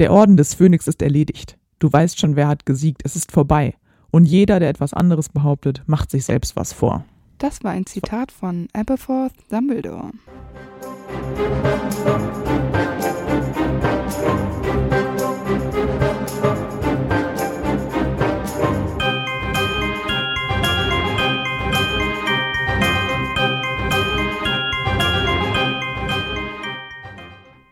[0.00, 1.58] Der Orden des Phönix ist erledigt.
[1.78, 3.02] Du weißt schon, wer hat gesiegt.
[3.04, 3.74] Es ist vorbei.
[4.10, 7.04] Und jeder, der etwas anderes behauptet, macht sich selbst was vor.
[7.36, 10.12] Das war ein Zitat von Aberforth Dumbledore.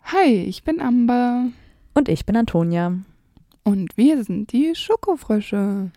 [0.04, 1.46] Hi, ich bin Amber.
[1.98, 2.96] Und ich bin Antonia.
[3.64, 5.90] Und wir sind die Schokofrösche.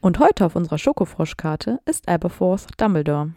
[0.00, 3.30] Und heute auf unserer Schokofroschkarte ist Aberforth Dumbledore.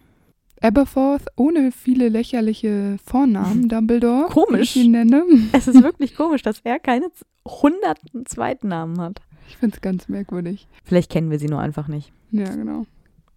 [0.60, 4.30] Aberforth ohne viele lächerliche Vornamen, Dumbledore.
[4.30, 4.74] Komisch.
[4.74, 5.26] Wie ich ihn nenne.
[5.52, 7.12] Es ist wirklich komisch, dass er keine
[7.46, 9.22] hunderten Zweitnamen hat.
[9.48, 10.68] Ich finde es ganz merkwürdig.
[10.86, 12.12] Vielleicht kennen wir sie nur einfach nicht.
[12.32, 12.88] Ja, genau.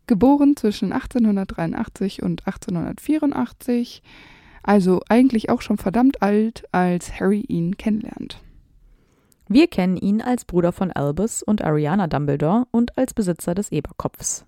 [0.06, 4.02] Geboren zwischen 1883 und 1884,
[4.62, 8.40] also eigentlich auch schon verdammt alt, als Harry ihn kennenlernt.
[9.52, 14.46] Wir kennen ihn als Bruder von Albus und Ariana Dumbledore und als Besitzer des Eberkopfs.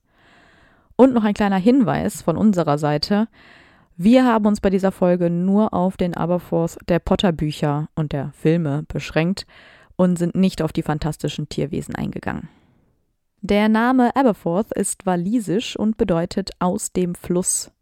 [0.94, 3.27] Und noch ein kleiner Hinweis von unserer Seite.
[3.97, 8.84] Wir haben uns bei dieser Folge nur auf den Aberforth der Potter-Bücher und der Filme
[8.86, 9.44] beschränkt
[9.97, 12.48] und sind nicht auf die fantastischen Tierwesen eingegangen.
[13.41, 17.72] Der Name Aberforth ist walisisch und bedeutet aus dem Fluss.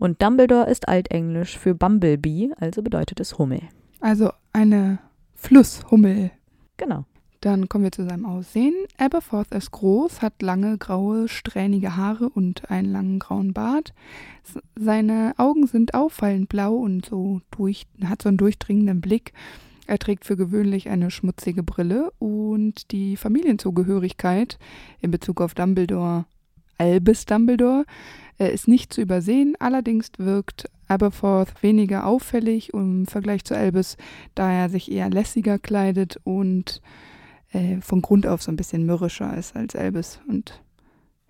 [0.00, 3.62] Und Dumbledore ist altenglisch für Bumblebee, also bedeutet es Hummel.
[4.00, 4.98] Also eine
[5.36, 6.32] Flusshummel.
[6.80, 7.04] Genau.
[7.42, 8.74] Dann kommen wir zu seinem Aussehen.
[8.96, 13.92] Aberforth ist groß, hat lange, graue, strähnige Haare und einen langen grauen Bart.
[14.78, 19.34] Seine Augen sind auffallend blau und so durch, hat so einen durchdringenden Blick.
[19.86, 24.58] Er trägt für gewöhnlich eine schmutzige Brille und die Familienzugehörigkeit
[25.00, 26.24] in Bezug auf Dumbledore,
[26.80, 27.84] Albus Dumbledore,
[28.38, 29.54] äh, ist nicht zu übersehen.
[29.58, 33.96] Allerdings wirkt Aberforth weniger auffällig im Vergleich zu Albus,
[34.34, 36.80] da er sich eher lässiger kleidet und
[37.52, 40.20] äh, von Grund auf so ein bisschen mürrischer ist als Albus.
[40.26, 40.62] Und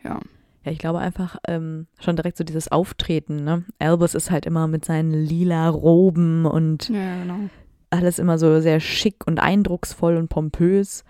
[0.04, 0.20] ja,
[0.64, 3.64] Ja, ich glaube einfach ähm, schon direkt so dieses Auftreten, ne?
[3.78, 7.50] Albus ist halt immer mit seinen lila Roben und ja, genau.
[7.90, 11.04] alles immer so sehr schick und eindrucksvoll und pompös.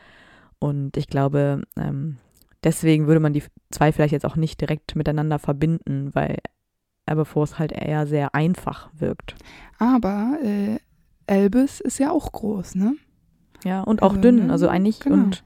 [0.61, 2.19] Und ich glaube, ähm,
[2.65, 6.39] deswegen würde man die zwei vielleicht jetzt auch nicht direkt miteinander verbinden, weil
[7.07, 9.35] Aberforth halt eher sehr einfach wirkt.
[9.79, 10.79] Aber äh,
[11.27, 12.95] Albus ist ja auch groß, ne?
[13.65, 14.53] Ja, und auch Also, dünn, ne?
[14.53, 15.25] also eigentlich Genau.
[15.25, 15.45] und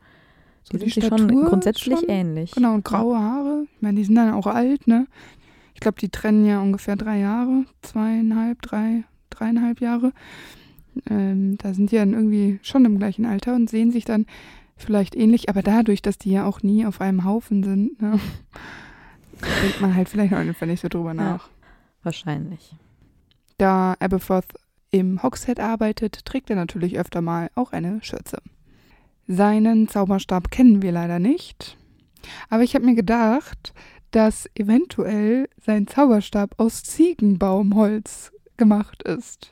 [0.62, 2.52] So die sind sich schon grundsätzlich ähnlich.
[2.52, 3.66] Genau, und graue Haare.
[3.76, 5.06] Ich meine, die sind dann auch alt, ne?
[5.74, 10.12] Ich glaube, die trennen ja ungefähr drei Jahre, zweieinhalb, drei, dreieinhalb Jahre.
[11.10, 14.26] Ähm, da sind die dann irgendwie schon im gleichen Alter und sehen sich dann
[14.76, 18.18] vielleicht ähnlich, aber dadurch, dass die ja auch nie auf einem Haufen sind, ne,
[19.62, 21.48] denkt man halt vielleicht auch einfach nicht so drüber nach.
[22.02, 22.76] Wahrscheinlich.
[23.58, 24.54] Da Aberforth
[24.90, 28.38] im Hogshead arbeitet, trägt er natürlich öfter mal auch eine Schürze.
[29.26, 31.76] Seinen Zauberstab kennen wir leider nicht.
[32.50, 33.72] Aber ich habe mir gedacht,
[34.10, 39.50] dass eventuell sein Zauberstab aus Ziegenbaumholz gemacht ist.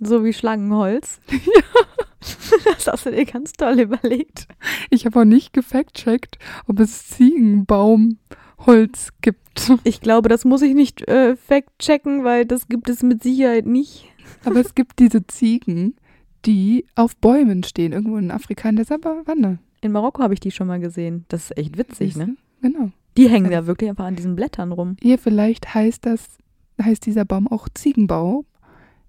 [0.00, 1.20] So wie Schlangenholz.
[2.74, 4.48] Das hast du dir ganz toll überlegt.
[4.90, 9.72] Ich habe auch nicht gefact-checkt, ob es Ziegenbaumholz gibt.
[9.84, 14.06] Ich glaube, das muss ich nicht äh, fact-checken, weil das gibt es mit Sicherheit nicht.
[14.44, 15.96] Aber es gibt diese Ziegen,
[16.44, 19.58] die auf Bäumen stehen, irgendwo in Afrika in der Savanne.
[19.80, 21.24] In Marokko habe ich die schon mal gesehen.
[21.28, 22.36] Das ist echt witzig, ne?
[22.62, 22.90] Genau.
[23.16, 24.96] Die hängen ja wirklich einfach an diesen Blättern rum.
[25.00, 26.38] Hier vielleicht heißt das,
[26.82, 28.44] heißt dieser Baum auch Ziegenbaum,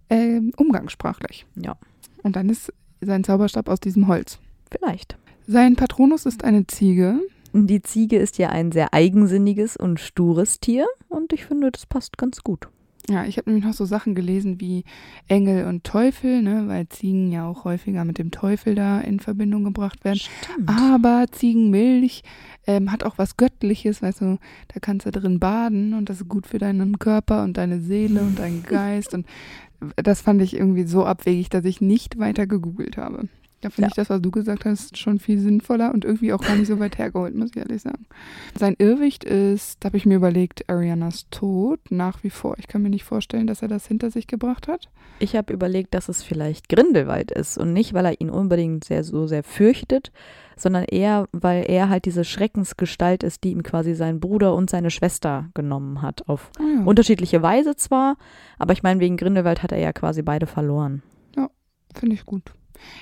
[0.10, 1.48] ähm, umgangssprachlich.
[1.56, 1.78] Ja.
[2.22, 2.72] Und dann ist
[3.06, 4.40] sein Zauberstab aus diesem Holz.
[4.70, 5.18] Vielleicht.
[5.48, 7.20] Sein Patronus ist eine Ziege.
[7.54, 12.18] Die Ziege ist ja ein sehr eigensinniges und stures Tier und ich finde, das passt
[12.18, 12.68] ganz gut.
[13.08, 14.84] Ja, ich habe nämlich noch so Sachen gelesen wie
[15.28, 19.64] Engel und Teufel, ne, weil Ziegen ja auch häufiger mit dem Teufel da in Verbindung
[19.64, 20.20] gebracht werden.
[20.20, 20.70] Stimmt.
[20.70, 22.24] Aber Ziegenmilch
[22.66, 24.40] ähm, hat auch was Göttliches, weißt du,
[24.70, 28.22] da kannst du drin baden und das ist gut für deinen Körper und deine Seele
[28.22, 29.14] und deinen Geist.
[29.14, 29.28] Und
[29.96, 33.28] das fand ich irgendwie so abwegig, dass ich nicht weiter gegoogelt habe.
[33.62, 33.88] Da finde Ja.
[33.90, 36.78] ich das, was du gesagt hast, schon viel sinnvoller und irgendwie auch gar nicht so
[36.80, 38.06] weit hergeholt, muss ich ehrlich sagen.
[38.56, 42.56] Sein Irrwicht ist, da habe ich mir überlegt, Arianas Tod nach wie vor.
[42.60, 44.90] Ich kann mir nicht vorstellen, dass er das hinter sich gebracht hat.
[45.20, 49.04] Ich habe überlegt, dass es vielleicht Grindelwald ist und nicht, weil er ihn unbedingt sehr
[49.04, 50.12] so sehr fürchtet,
[50.58, 54.90] sondern eher, weil er halt diese Schreckensgestalt ist, die ihm quasi sein Bruder und seine
[54.90, 56.28] Schwester genommen hat.
[56.30, 56.84] Auf ja.
[56.86, 58.18] unterschiedliche Weise zwar,
[58.58, 61.04] aber ich meine, wegen Grindelwald hat er ja quasi beide verloren.
[61.98, 62.54] Finde ich gut.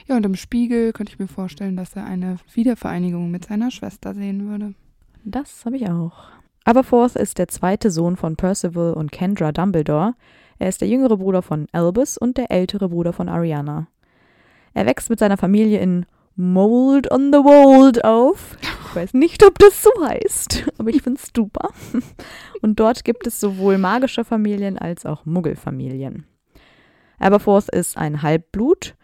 [0.07, 4.13] Ja, und im Spiegel könnte ich mir vorstellen, dass er eine Wiedervereinigung mit seiner Schwester
[4.13, 4.75] sehen würde.
[5.25, 6.25] Das habe ich auch.
[6.63, 10.13] Aberforth ist der zweite Sohn von Percival und Kendra Dumbledore.
[10.59, 13.87] Er ist der jüngere Bruder von Albus und der ältere Bruder von Ariana.
[14.73, 18.57] Er wächst mit seiner Familie in Mold on the Wold auf.
[18.61, 21.69] Ich weiß nicht, ob das so heißt, aber ich finde es super.
[22.61, 26.25] Und dort gibt es sowohl magische Familien als auch Muggelfamilien.
[27.19, 28.95] Aberforth ist ein Halbblut,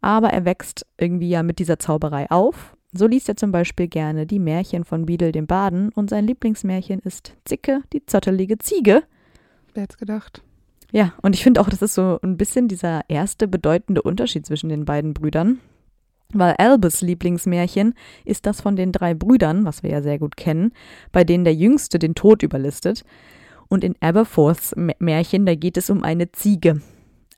[0.00, 2.76] aber er wächst irgendwie ja mit dieser Zauberei auf.
[2.92, 7.00] So liest er zum Beispiel gerne die Märchen von Beadle dem Baden und sein Lieblingsmärchen
[7.00, 9.02] ist Zicke, die zottelige Ziege.
[9.74, 10.42] Wer hätte gedacht?
[10.92, 14.68] Ja, und ich finde auch, das ist so ein bisschen dieser erste bedeutende Unterschied zwischen
[14.68, 15.60] den beiden Brüdern.
[16.34, 17.94] Weil Albus Lieblingsmärchen
[18.24, 20.72] ist das von den drei Brüdern, was wir ja sehr gut kennen,
[21.12, 23.04] bei denen der Jüngste den Tod überlistet.
[23.68, 26.80] Und in Aberforths Märchen, da geht es um eine Ziege.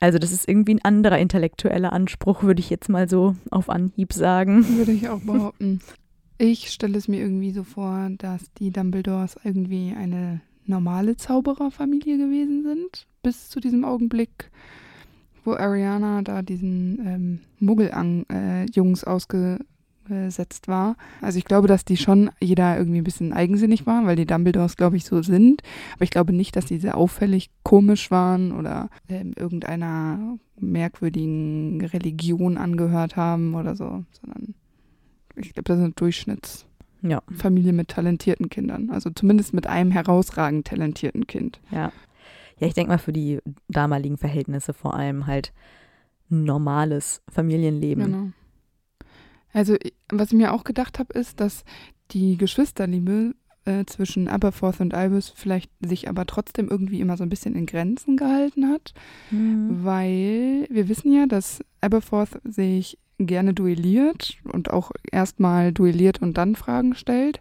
[0.01, 4.13] Also das ist irgendwie ein anderer intellektueller Anspruch, würde ich jetzt mal so auf Anhieb
[4.13, 4.67] sagen.
[4.77, 5.81] Würde ich auch behaupten.
[6.39, 12.63] Ich stelle es mir irgendwie so vor, dass die Dumbledores irgendwie eine normale Zaubererfamilie gewesen
[12.63, 14.51] sind, bis zu diesem Augenblick,
[15.47, 20.97] wo Ariana da diesen ähm, Muggel-Jungs äh, ausgesetzt war.
[21.23, 24.77] Also ich glaube, dass die schon jeder irgendwie ein bisschen eigensinnig war, weil die Dumbledores,
[24.77, 25.63] glaube ich, so sind.
[25.95, 32.59] Aber ich glaube nicht, dass die sehr auffällig komisch waren oder ähm, irgendeiner merkwürdigen Religion
[32.59, 34.55] angehört haben oder so, sondern
[35.37, 36.67] ich glaube, das sind Durchschnitts.
[37.03, 37.23] Ja.
[37.31, 38.91] Familie mit talentierten Kindern.
[38.91, 41.61] Also zumindest mit einem herausragend talentierten Kind.
[41.71, 41.93] Ja.
[42.58, 43.38] Ja, ich denke mal für die
[43.69, 45.53] damaligen Verhältnisse vor allem halt
[46.29, 48.05] normales Familienleben.
[48.05, 48.29] Genau.
[49.53, 49.76] Also,
[50.11, 51.64] was ich mir auch gedacht habe, ist, dass
[52.11, 57.29] die Geschwisterliebe äh, zwischen Aberforth und Albus vielleicht sich aber trotzdem irgendwie immer so ein
[57.29, 58.94] bisschen in Grenzen gehalten hat,
[59.31, 59.85] mhm.
[59.85, 66.55] weil wir wissen ja, dass Aberforth sich gerne duelliert und auch erstmal duelliert und dann
[66.55, 67.41] Fragen stellt.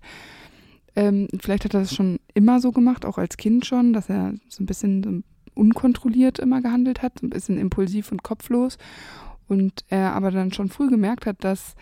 [0.95, 4.33] Ähm, vielleicht hat er das schon immer so gemacht, auch als Kind schon, dass er
[4.49, 8.77] so ein bisschen unkontrolliert immer gehandelt hat, so ein bisschen impulsiv und kopflos.
[9.47, 11.75] Und er aber dann schon früh gemerkt hat, dass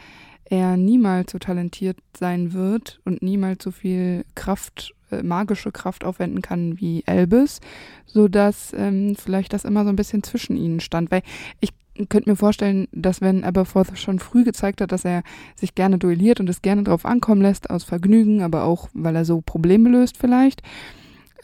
[0.45, 6.41] er niemals so talentiert sein wird und niemals so viel Kraft, äh, magische Kraft aufwenden
[6.41, 7.61] kann wie Elbis,
[8.05, 11.11] sodass ähm, vielleicht das immer so ein bisschen zwischen ihnen stand.
[11.11, 11.23] Weil
[11.61, 11.69] ich
[12.09, 15.23] könnte mir vorstellen, dass wenn Aberforth schon früh gezeigt hat, dass er
[15.55, 19.25] sich gerne duelliert und es gerne drauf ankommen lässt, aus Vergnügen, aber auch, weil er
[19.25, 20.63] so Probleme löst vielleicht,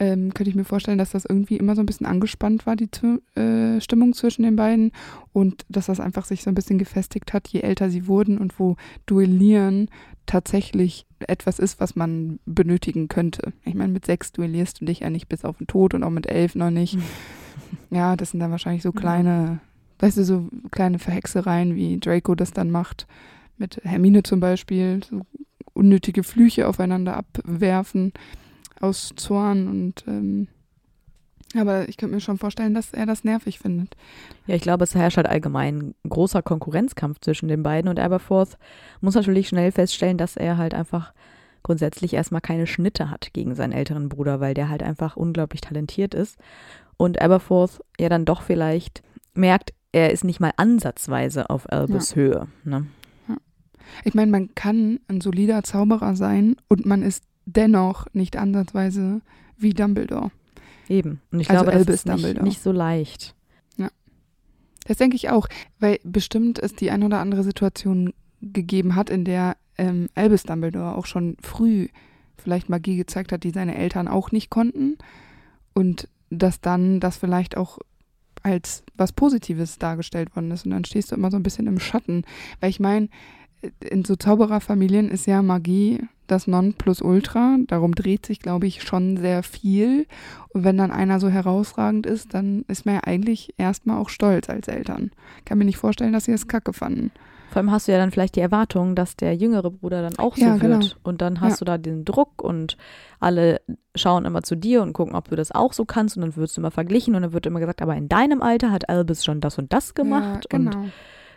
[0.00, 2.88] ähm, könnte ich mir vorstellen, dass das irgendwie immer so ein bisschen angespannt war, die
[3.38, 4.92] äh, Stimmung zwischen den beiden
[5.32, 8.58] und dass das einfach sich so ein bisschen gefestigt hat, je älter sie wurden und
[8.58, 9.90] wo Duellieren
[10.24, 13.52] tatsächlich etwas ist, was man benötigen könnte.
[13.64, 16.10] Ich meine, mit sechs duellierst du dich ja nicht bis auf den Tod und auch
[16.10, 16.96] mit elf noch nicht.
[17.90, 19.60] Ja, das sind dann wahrscheinlich so kleine
[20.00, 23.06] weißt du, so kleine Verhexereien, wie Draco das dann macht,
[23.58, 25.22] mit Hermine zum Beispiel, so
[25.74, 28.12] unnötige Flüche aufeinander abwerfen
[28.80, 30.48] aus Zorn und ähm,
[31.56, 33.96] aber ich könnte mir schon vorstellen, dass er das nervig findet.
[34.46, 38.56] Ja, ich glaube, es herrscht halt allgemein ein großer Konkurrenzkampf zwischen den beiden und Aberforth
[39.00, 41.12] muss natürlich schnell feststellen, dass er halt einfach
[41.62, 46.14] grundsätzlich erstmal keine Schnitte hat gegen seinen älteren Bruder, weil der halt einfach unglaublich talentiert
[46.14, 46.38] ist.
[46.96, 49.02] Und Aberforth ja dann doch vielleicht
[49.34, 52.16] merkt, er ist nicht mal ansatzweise auf Albus ja.
[52.16, 52.48] Höhe.
[52.64, 52.86] Ne?
[53.28, 53.36] Ja.
[54.04, 59.20] Ich meine, man kann ein solider Zauberer sein und man ist dennoch nicht ansatzweise
[59.56, 60.30] wie Dumbledore.
[60.88, 61.20] Eben.
[61.30, 63.34] Und ich also glaube, das ist nicht, nicht so leicht.
[63.76, 63.90] Ja.
[64.86, 65.48] Das denke ich auch,
[65.78, 70.96] weil bestimmt es die ein oder andere Situation gegeben hat, in der ähm, Albus Dumbledore
[70.96, 71.88] auch schon früh
[72.38, 74.98] vielleicht Magie gezeigt hat, die seine Eltern auch nicht konnten.
[75.74, 77.78] Und dass dann das vielleicht auch
[78.42, 80.64] als was Positives dargestellt worden ist.
[80.64, 82.24] Und dann stehst du immer so ein bisschen im Schatten.
[82.60, 83.08] Weil ich meine,
[83.80, 87.58] in so Zaubererfamilien ist ja Magie das Nonplusultra.
[87.66, 90.06] Darum dreht sich, glaube ich, schon sehr viel.
[90.50, 94.48] Und wenn dann einer so herausragend ist, dann ist man ja eigentlich erstmal auch stolz
[94.48, 95.10] als Eltern.
[95.44, 97.10] Kann mir nicht vorstellen, dass sie das kacke fanden.
[97.50, 100.36] Vor allem hast du ja dann vielleicht die Erwartung, dass der jüngere Bruder dann auch
[100.36, 100.80] so ja, wird.
[100.80, 100.94] Genau.
[101.02, 101.58] Und dann hast ja.
[101.58, 102.76] du da den Druck und
[103.18, 103.60] alle
[103.96, 106.16] schauen immer zu dir und gucken, ob du das auch so kannst.
[106.16, 108.70] Und dann wirst du immer verglichen und dann wird immer gesagt, aber in deinem Alter
[108.70, 110.46] hat Albus schon das und das gemacht.
[110.50, 110.78] Ja, genau.
[110.78, 110.92] Und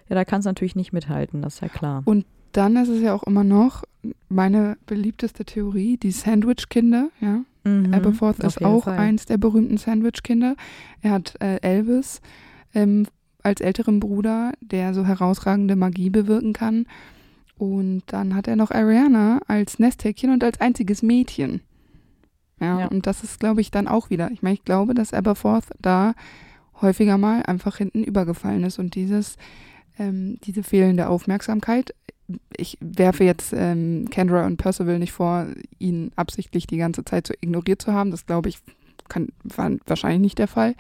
[0.10, 2.04] ja, da kannst du natürlich nicht mithalten, das ist ja klar.
[2.06, 3.84] Und dann ist es ja auch immer noch
[4.30, 7.40] meine beliebteste Theorie, die Sandwich-Kinder, ja.
[7.64, 8.98] Mhm, Aberforth ist auch Fall.
[8.98, 10.56] eins der berühmten Sandwich-Kinder.
[11.02, 12.22] Er hat äh, Elvis
[12.76, 13.08] ähm,
[13.44, 16.86] als älteren Bruder, der so herausragende Magie bewirken kann.
[17.58, 21.62] Und dann hat er noch Ariana als Nesthäkchen und als einziges Mädchen.
[22.60, 22.88] Ja, ja.
[22.88, 24.32] und das ist, glaube ich, dann auch wieder.
[24.32, 26.14] Ich meine, ich glaube, dass Aberforth da
[26.82, 29.38] häufiger mal einfach hinten übergefallen ist und dieses,
[30.00, 31.94] ähm, diese fehlende Aufmerksamkeit.
[32.56, 35.48] Ich werfe jetzt ähm, Kendra und Percival nicht vor,
[35.78, 38.12] ihn absichtlich die ganze Zeit so ignoriert zu haben.
[38.12, 38.60] Das glaube ich,
[39.10, 40.76] kann, war wahrscheinlich nicht der Fall.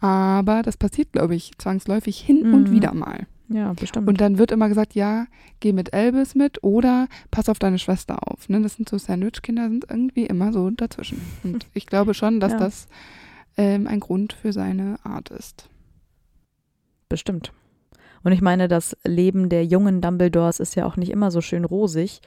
[0.00, 2.54] Aber das passiert, glaube ich, zwangsläufig hin mhm.
[2.54, 3.26] und wieder mal.
[3.48, 4.08] Ja, bestimmt.
[4.08, 5.26] Und dann wird immer gesagt, ja,
[5.60, 8.48] geh mit Elvis mit oder pass auf deine Schwester auf.
[8.48, 8.60] Ne?
[8.60, 11.20] Das sind so Sandwich-Kinder, sind irgendwie immer so dazwischen.
[11.42, 12.58] Und ich glaube schon, dass Ja.
[12.58, 12.88] das
[13.56, 15.68] ähm, ein Grund für seine Art ist.
[17.08, 17.52] Bestimmt.
[18.22, 21.64] Und ich meine, das Leben der jungen Dumbledores ist ja auch nicht immer so schön
[21.64, 22.20] rosig.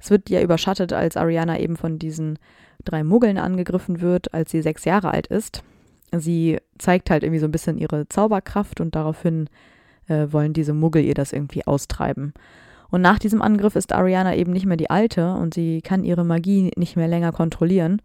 [0.00, 2.38] Es wird ja überschattet, als Ariana eben von diesen
[2.84, 5.62] drei Muggeln angegriffen wird, als sie sechs Jahre alt ist.
[6.12, 9.48] Sie zeigt halt irgendwie so ein bisschen ihre Zauberkraft und daraufhin
[10.08, 12.34] äh, wollen diese Muggel ihr das irgendwie austreiben.
[12.90, 16.24] Und nach diesem Angriff ist Ariana eben nicht mehr die Alte und sie kann ihre
[16.24, 18.02] Magie nicht mehr länger kontrollieren.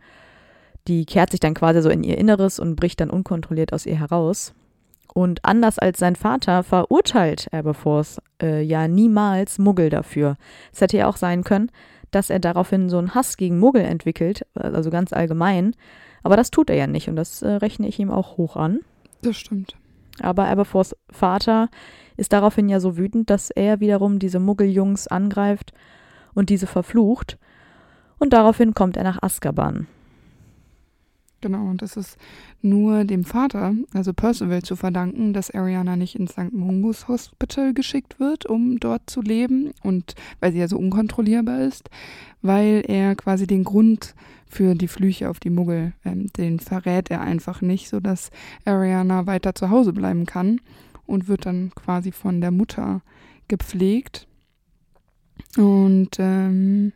[0.88, 4.00] Die kehrt sich dann quasi so in ihr Inneres und bricht dann unkontrolliert aus ihr
[4.00, 4.54] heraus.
[5.14, 10.38] Und anders als sein Vater verurteilt Aberforth äh, ja niemals Muggel dafür.
[10.72, 11.72] Es hätte ja auch sein können,
[12.12, 15.76] dass er daraufhin so einen Hass gegen Muggel entwickelt, also ganz allgemein.
[16.24, 18.80] Aber das tut er ja nicht und das äh, rechne ich ihm auch hoch an.
[19.22, 19.76] Das stimmt.
[20.20, 21.70] Aber Aberforths Vater
[22.16, 25.74] ist daraufhin ja so wütend, dass er wiederum diese Muggeljungs angreift
[26.34, 27.38] und diese verflucht.
[28.20, 29.88] Und daraufhin kommt er nach Azkaban.
[31.40, 32.18] Genau, und das ist
[32.64, 36.52] nur dem Vater, also Percival, zu verdanken, dass Ariana nicht ins St.
[36.52, 41.92] Mungus Hospital geschickt wird, um dort zu leben und weil sie ja so unkontrollierbar ist,
[42.42, 44.16] weil er quasi den Grund
[44.48, 48.30] für die Flüche auf die Muggel, ähm, den verrät er einfach nicht, sodass
[48.66, 50.62] Ariana weiter zu Hause bleiben kann
[51.06, 53.02] und wird dann quasi von der Mutter
[53.48, 54.28] gepflegt.
[55.58, 56.94] Und ähm,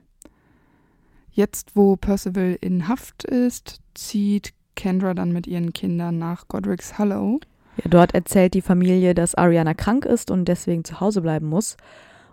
[1.34, 7.40] Jetzt, wo Percival in Haft ist, zieht Kendra dann mit ihren Kindern nach Godric's Hollow.
[7.78, 11.78] Ja, dort erzählt die Familie, dass Ariana krank ist und deswegen zu Hause bleiben muss.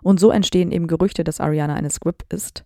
[0.01, 2.65] Und so entstehen eben Gerüchte, dass Ariana eine Squib ist.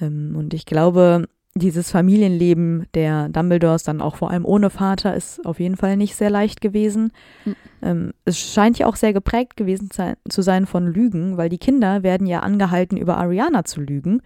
[0.00, 5.44] Ähm, und ich glaube, dieses Familienleben der Dumbledores, dann auch vor allem ohne Vater, ist
[5.44, 7.12] auf jeden Fall nicht sehr leicht gewesen.
[7.44, 7.56] Mhm.
[7.82, 9.88] Ähm, es scheint ja auch sehr geprägt gewesen
[10.28, 14.22] zu sein von Lügen, weil die Kinder werden ja angehalten, über Ariana zu lügen.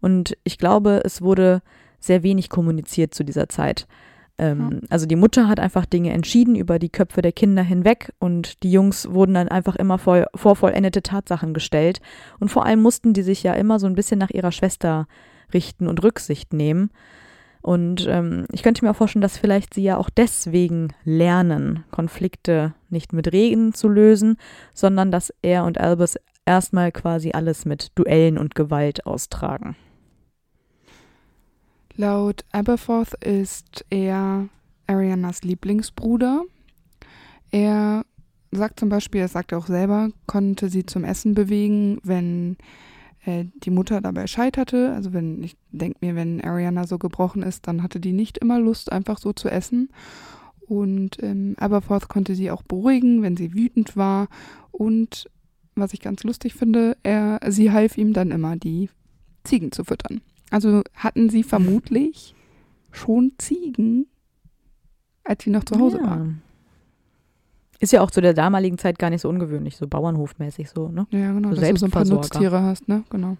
[0.00, 1.62] Und ich glaube, es wurde
[1.98, 3.86] sehr wenig kommuniziert zu dieser Zeit.
[4.36, 8.62] Ähm, Also die Mutter hat einfach Dinge entschieden über die Köpfe der Kinder hinweg und
[8.62, 12.00] die Jungs wurden dann einfach immer vor, vor vollendete Tatsachen gestellt.
[12.40, 15.06] Und vor allem mussten die sich ja immer so ein bisschen nach ihrer Schwester
[15.54, 16.90] richten und Rücksicht nehmen.
[17.62, 22.74] Und ähm, ich könnte mir auch vorstellen, dass vielleicht sie ja auch deswegen lernen, Konflikte
[22.90, 24.36] nicht mit Reden zu lösen,
[24.74, 29.76] sondern dass er und Albus erstmal quasi alles mit Duellen und Gewalt austragen.
[31.96, 34.48] Laut Aberforth ist er
[34.86, 36.42] Arianas Lieblingsbruder.
[37.50, 38.04] Er
[38.50, 42.56] sagt zum Beispiel, er sagt auch selber, konnte sie zum Essen bewegen, wenn
[43.24, 44.92] äh, die Mutter dabei scheiterte.
[44.92, 48.60] Also wenn, ich denke mir, wenn Ariana so gebrochen ist, dann hatte die nicht immer
[48.60, 49.88] Lust, einfach so zu essen.
[50.66, 54.28] Und ähm, Aberforth konnte sie auch beruhigen, wenn sie wütend war.
[54.70, 55.30] Und
[55.74, 58.88] was ich ganz lustig finde, er, sie half ihm dann immer, die
[59.44, 60.20] Ziegen zu füttern.
[60.50, 62.34] Also hatten sie vermutlich
[62.92, 64.06] schon Ziegen,
[65.24, 66.04] als sie noch zu Hause ja.
[66.04, 66.26] war.
[67.84, 71.06] Ist ja auch zu der damaligen Zeit gar nicht so ungewöhnlich, so bauernhofmäßig so, ne?
[71.10, 72.04] Ja, genau, So dass du so ein paar.
[72.06, 73.04] Nutztiere hast, ne?
[73.10, 73.36] Genau.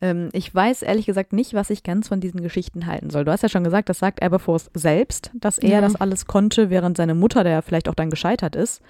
[0.00, 3.24] Ähm, ich weiß ehrlich gesagt nicht, was ich ganz von diesen Geschichten halten soll.
[3.24, 5.80] Du hast ja schon gesagt, das sagt Aberforth selbst, dass er Ja.
[5.80, 8.82] das alles konnte, während seine Mutter, der vielleicht auch dann gescheitert ist.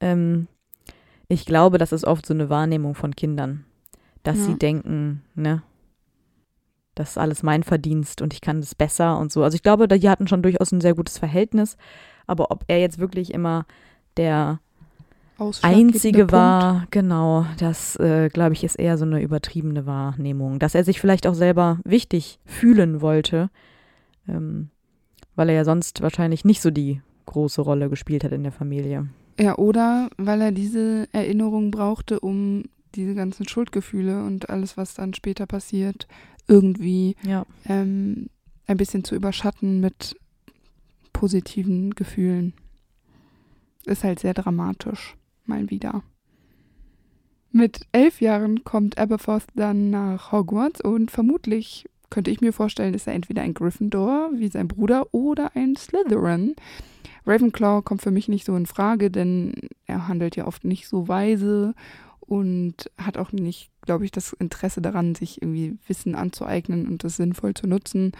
[0.00, 0.46] Ähm,
[1.28, 3.64] ich glaube, das ist oft so eine Wahrnehmung von Kindern,
[4.22, 4.44] dass Ja.
[4.44, 5.62] sie denken, ne,
[6.94, 9.42] das ist alles mein Verdienst und ich kann das besser und so.
[9.42, 11.78] Also ich glaube, die hatten schon durchaus ein sehr gutes Verhältnis,
[12.30, 13.66] aber ob er jetzt wirklich immer
[14.16, 14.60] der
[15.62, 16.32] Einzige Punkt.
[16.32, 21.00] war, genau, das äh, glaube ich ist eher so eine übertriebene Wahrnehmung, dass er sich
[21.00, 23.48] vielleicht auch selber wichtig fühlen wollte,
[24.28, 24.68] ähm,
[25.36, 29.08] weil er ja sonst wahrscheinlich nicht so die große Rolle gespielt hat in der Familie.
[29.38, 35.14] Ja, oder weil er diese Erinnerung brauchte, um diese ganzen Schuldgefühle und alles, was dann
[35.14, 36.06] später passiert,
[36.48, 38.28] irgendwie Ja, ähm,
[38.66, 40.16] ein bisschen zu überschatten mit
[41.12, 42.54] positiven Gefühlen.
[43.86, 46.02] Ist halt sehr dramatisch, mal wieder.
[47.52, 53.06] Mit elf Jahren kommt Aberforth dann nach Hogwarts und vermutlich könnte ich mir vorstellen, ist
[53.06, 56.54] er entweder ein Gryffindor wie sein Bruder oder ein Slytherin.
[57.26, 59.52] Ravenclaw kommt für mich nicht so in Frage, denn
[59.86, 61.74] er handelt ja oft nicht so weise
[62.20, 67.16] und hat auch nicht, glaube ich, das Interesse daran, sich irgendwie Wissen anzueignen und das
[67.16, 68.12] sinnvoll zu nutzen.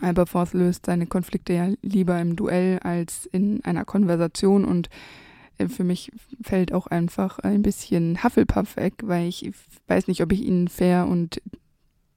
[0.00, 4.88] Aberforth löst seine Konflikte ja lieber im Duell als in einer Konversation und
[5.58, 6.10] äh, für mich
[6.42, 9.50] fällt auch einfach ein bisschen Hufflepuff weg, weil ich
[9.86, 11.40] weiß nicht, ob ich ihn fair und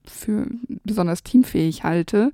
[0.06, 0.48] für
[0.84, 2.32] besonders teamfähig halte.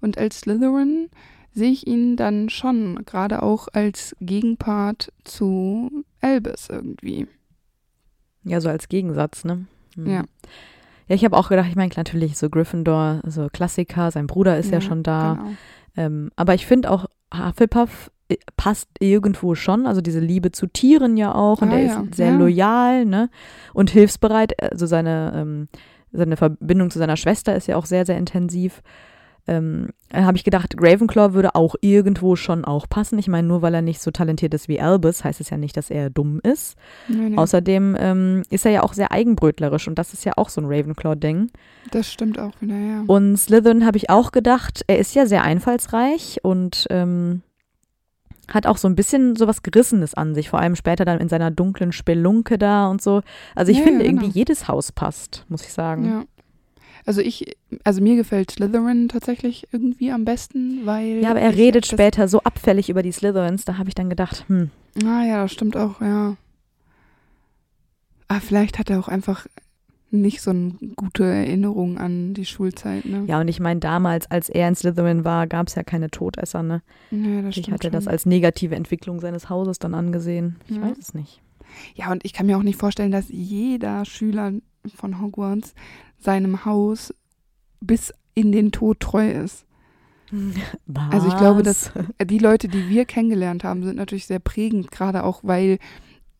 [0.00, 1.08] Und als Slytherin
[1.52, 7.26] sehe ich ihn dann schon, gerade auch als Gegenpart zu Albus irgendwie.
[8.44, 9.66] Ja, so als Gegensatz, ne?
[9.94, 10.06] Hm.
[10.06, 10.24] Ja.
[11.08, 14.70] Ja, ich habe auch gedacht, ich meine, natürlich so Gryffindor, so Klassiker, sein Bruder ist
[14.70, 15.34] ja, schon da.
[15.34, 15.50] Genau.
[15.96, 21.16] Ähm, aber ich finde auch, Hufflepuff äh, passt irgendwo schon, also diese Liebe zu Tieren
[21.16, 22.36] ja auch und Ah, er ja, ist sehr ja.
[22.36, 23.30] loyal, ne?
[23.72, 25.68] Und hilfsbereit, also seine, ähm,
[26.12, 28.82] seine Verbindung zu seiner Schwester ist ja auch sehr, sehr intensiv.
[29.48, 33.18] Ähm, dann habe ich gedacht, Ravenclaw würde auch irgendwo schon auch passen.
[33.18, 35.76] Ich meine, nur weil er nicht so talentiert ist wie Albus, heißt es ja nicht,
[35.76, 36.76] dass er dumm ist.
[37.08, 40.48] Nee, nee, Außerdem ähm, ist er ja auch sehr eigenbrötlerisch und das ist ja auch
[40.48, 41.50] so ein Ravenclaw-Ding.
[41.90, 43.04] das stimmt auch wieder, ja.
[43.06, 47.42] Und Slytherin habe ich auch gedacht, er ist ja sehr einfallsreich und ähm,
[48.52, 51.50] hat auch so ein bisschen sowas Gerissenes an sich, vor allem später dann in seiner
[51.50, 53.22] dunklen Spelunke da und so.
[53.56, 54.36] Also ich Ja, finde ja, irgendwie genau.
[54.36, 56.04] jedes Haus passt, muss ich sagen.
[56.06, 56.24] Ja.
[57.06, 61.22] Also ich, also mir gefällt Slytherin tatsächlich irgendwie am besten, weil.
[61.22, 64.10] Ja, aber er redet das, später so abfällig über die Slytherins, da habe ich dann
[64.10, 64.70] gedacht, hm,
[65.04, 66.36] Ah ja, das stimmt auch, ja.
[68.28, 69.46] Ah, vielleicht hat er auch einfach
[70.10, 73.24] nicht so eine gute Erinnerung an die Schulzeit, ne?
[73.26, 76.62] ja und ich meine damals, als er in Slytherin war, gab es ja keine Todesser,
[76.62, 76.82] ne?
[77.10, 78.12] Ja, das Ich hatte das schon.
[78.12, 80.56] als negative Entwicklung seines Hauses dann angesehen.
[80.68, 80.82] Ich Ja.
[80.82, 81.40] weiß es nicht.
[81.94, 84.52] Ja, und ich kann mir auch nicht vorstellen, dass jeder Schüler
[84.88, 85.74] von Hogwarts
[86.18, 87.12] seinem Haus
[87.80, 89.64] bis in den Tod treu ist.
[91.10, 91.92] Also ich glaube, Was?
[92.18, 95.78] Äh, Die Leute, die wir kennengelernt haben, sind natürlich sehr prägend, gerade auch, weil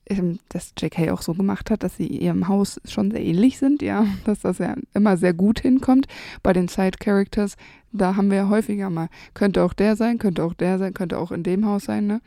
[0.06, 3.82] ähm, das JK auch so gemacht hat, dass sie ihrem Haus schon sehr ähnlich sind,
[3.82, 6.06] ja, dass das ja immer sehr gut hinkommt.
[6.42, 7.56] Bei den Side-Characters,
[7.92, 11.18] da haben wir ja häufiger mal, könnte auch der sein, könnte auch der sein, könnte
[11.18, 12.20] auch in dem Haus sein, ne?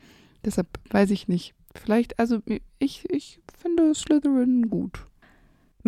[0.45, 1.53] Deshalb weiß ich nicht.
[1.75, 2.39] Vielleicht, also
[2.79, 5.05] ich, ich finde Slytherin gut.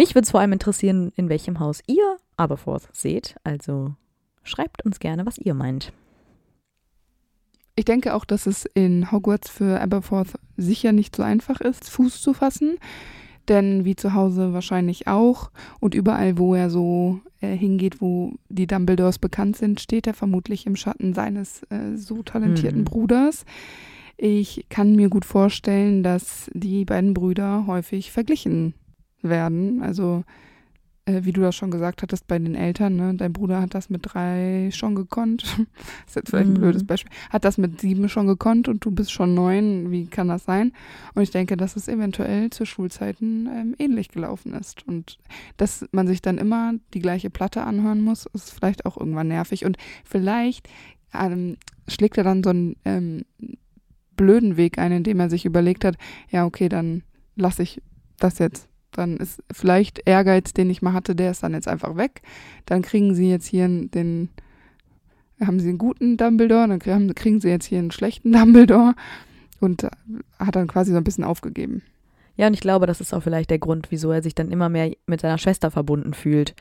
[0.02, 3.36] Mich würde es vor allem interessieren, in welchem Haus ihr Aberforth seht.
[3.44, 3.94] Also
[4.42, 5.94] schreibt uns gerne, was ihr meint.
[7.76, 12.20] Ich denke auch, dass es in Hogwarts für Aberforth sicher nicht so einfach ist, Fuß
[12.20, 12.80] zu fassen.
[13.48, 15.52] Denn wie zu Hause wahrscheinlich auch.
[15.80, 20.66] Und überall, wo er so äh, hingeht, wo die Dumbledores bekannt sind, steht er vermutlich
[20.66, 22.86] im Schatten seines äh, so talentierten Mhm.
[22.86, 23.46] Bruders.
[24.18, 28.74] Ich kann mir gut vorstellen, dass die beiden Brüder häufig verglichen
[29.22, 29.82] werden.
[29.82, 30.24] Also,
[31.06, 33.16] äh, wie du das schon gesagt hattest bei den Eltern, ne?
[33.16, 35.44] dein Bruder hat das mit drei schon gekonnt.
[36.08, 36.60] ist jetzt vielleicht ein Mhm.
[36.62, 37.12] blödes Beispiel.
[37.32, 39.90] Hat das mit sieben schon gekonnt und du bist schon neun.
[39.90, 40.74] Wie kann das sein?
[41.16, 44.88] Und ich denke, dass es eventuell zu Schulzeiten ähm, ähnlich gelaufen ist.
[44.88, 45.18] Und
[45.58, 49.66] dass man sich dann immer die gleiche Platte anhören muss, ist vielleicht auch irgendwann nervig.
[49.66, 50.70] Und vielleicht
[51.14, 51.58] ähm,
[51.88, 53.26] schlägt er dann so einen ähm,
[54.16, 55.98] blöden Weg ein, indem er sich überlegt hat,
[56.30, 57.02] ja, okay, dann
[57.36, 57.82] lasse ich
[58.20, 58.68] das jetzt.
[58.92, 62.22] Dann ist vielleicht Ehrgeiz, den ich mal hatte, der ist dann jetzt einfach weg.
[62.66, 64.30] Dann kriegen sie jetzt hier den,
[65.40, 68.96] haben sie einen guten Dumbledore, dann kriegen, sie jetzt hier einen schlechten Dumbledore
[69.60, 69.90] und äh,
[70.40, 71.82] hat dann quasi so ein bisschen aufgegeben.
[72.36, 74.70] Ja, und ich glaube, das ist auch vielleicht der Grund, wieso er sich dann immer
[74.70, 76.56] mehr mit seiner Schwester verbunden fühlt.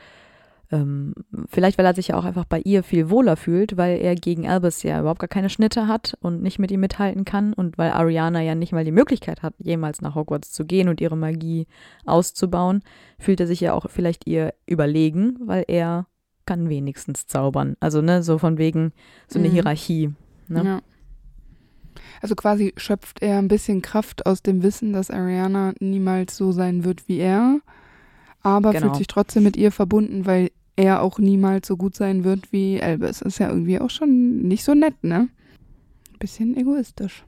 [0.72, 1.14] Ähm,
[1.48, 4.46] vielleicht, weil er sich ja auch einfach bei ihr viel wohler fühlt, weil er gegen
[4.48, 7.90] Albus ja überhaupt gar keine Schnitte hat und nicht mit ihm mithalten kann und weil
[7.90, 11.66] Ariana ja nicht mal die Möglichkeit hat, jemals nach Hogwarts zu gehen und ihre Magie
[12.06, 12.83] auszubauen,
[13.18, 16.06] fühlt er sich ja auch vielleicht ihr überlegen, weil er
[16.46, 17.76] kann wenigstens zaubern.
[17.80, 18.92] Also, ne, so von wegen
[19.26, 19.52] so eine Mhm.
[19.52, 20.11] Hierarchie.
[20.48, 20.64] Ne?
[20.64, 20.80] Ja.
[22.22, 26.85] Also quasi schöpft er ein bisschen Kraft aus dem Wissen, dass Ariana niemals so sein
[26.85, 27.59] wird wie er,
[28.42, 28.87] aber Genau.
[28.87, 32.82] fühlt sich trotzdem mit ihr verbunden, weil er auch niemals so gut sein wird wie
[32.82, 33.20] Albus.
[33.22, 35.28] Ist ja irgendwie auch schon nicht so nett, ne?
[36.18, 37.24] Bisschen egoistisch.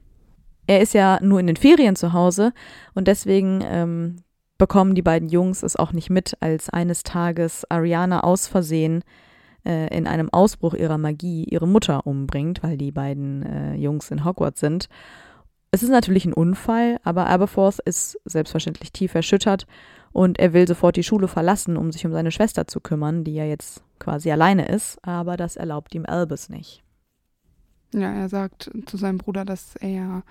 [0.66, 2.52] er ist ja nur in den Ferien zu Hause
[2.94, 4.16] und deswegen ähm,
[4.58, 9.02] bekommen die beiden Jungs es auch nicht mit, als eines Tages Ariana aus Versehen
[9.66, 14.24] äh, in einem Ausbruch ihrer Magie ihre Mutter umbringt, weil die beiden äh, Jungs in
[14.24, 14.88] Hogwarts sind.
[15.72, 19.66] Es ist natürlich ein Unfall, aber Aberforth ist selbstverständlich tief erschüttert
[20.12, 23.34] und er will sofort die Schule verlassen, um sich um seine Schwester zu kümmern, die
[23.34, 26.82] ja jetzt quasi alleine ist, aber das erlaubt ihm Albus nicht.
[27.94, 30.22] Ja, er sagt zu seinem Bruder, dass er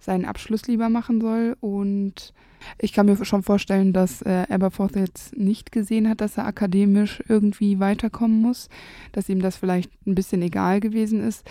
[0.00, 1.56] seinen Abschluss lieber machen soll.
[1.60, 2.32] Und
[2.78, 7.22] ich kann mir schon vorstellen, dass äh, Aberforth jetzt nicht gesehen hat, dass er akademisch
[7.28, 8.68] irgendwie weiterkommen muss,
[9.12, 11.46] dass ihm das vielleicht ein bisschen egal gewesen ist.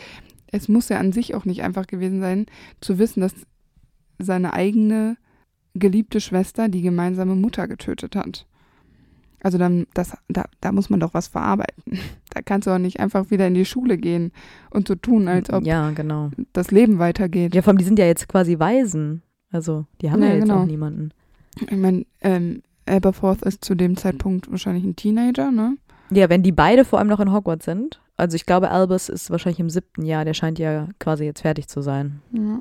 [0.48, 2.45] Es muss ja an sich auch nicht einfach gewesen sein,
[2.80, 3.34] zu wissen, dass
[4.19, 5.17] seine eigene
[5.75, 8.45] geliebte Schwester die gemeinsame Mutter getötet hat.
[9.43, 11.83] Also dann, das, da, da muss man doch was verarbeiten.
[12.35, 14.33] Da kannst du auch nicht einfach wieder in die Schule gehen
[14.69, 16.31] und so tun, als ob ja, genau.
[16.51, 17.55] das Leben weitergeht.
[17.55, 19.21] Ja, vor allem, die sind ja jetzt quasi Waisen.
[19.51, 20.63] Also, die haben ja, Ja, jetzt genau.
[20.63, 21.11] auch niemanden.
[21.61, 25.77] Ich meine, ähm, Aberforth ist zu dem Zeitpunkt wahrscheinlich ein Teenager, ne?
[26.11, 28.01] Ja, wenn die beide vor allem noch in Hogwarts sind.
[28.17, 31.69] Also ich glaube, Albus ist wahrscheinlich im siebten Jahr, der scheint ja quasi jetzt fertig
[31.69, 32.21] zu sein.
[32.33, 32.59] Ja.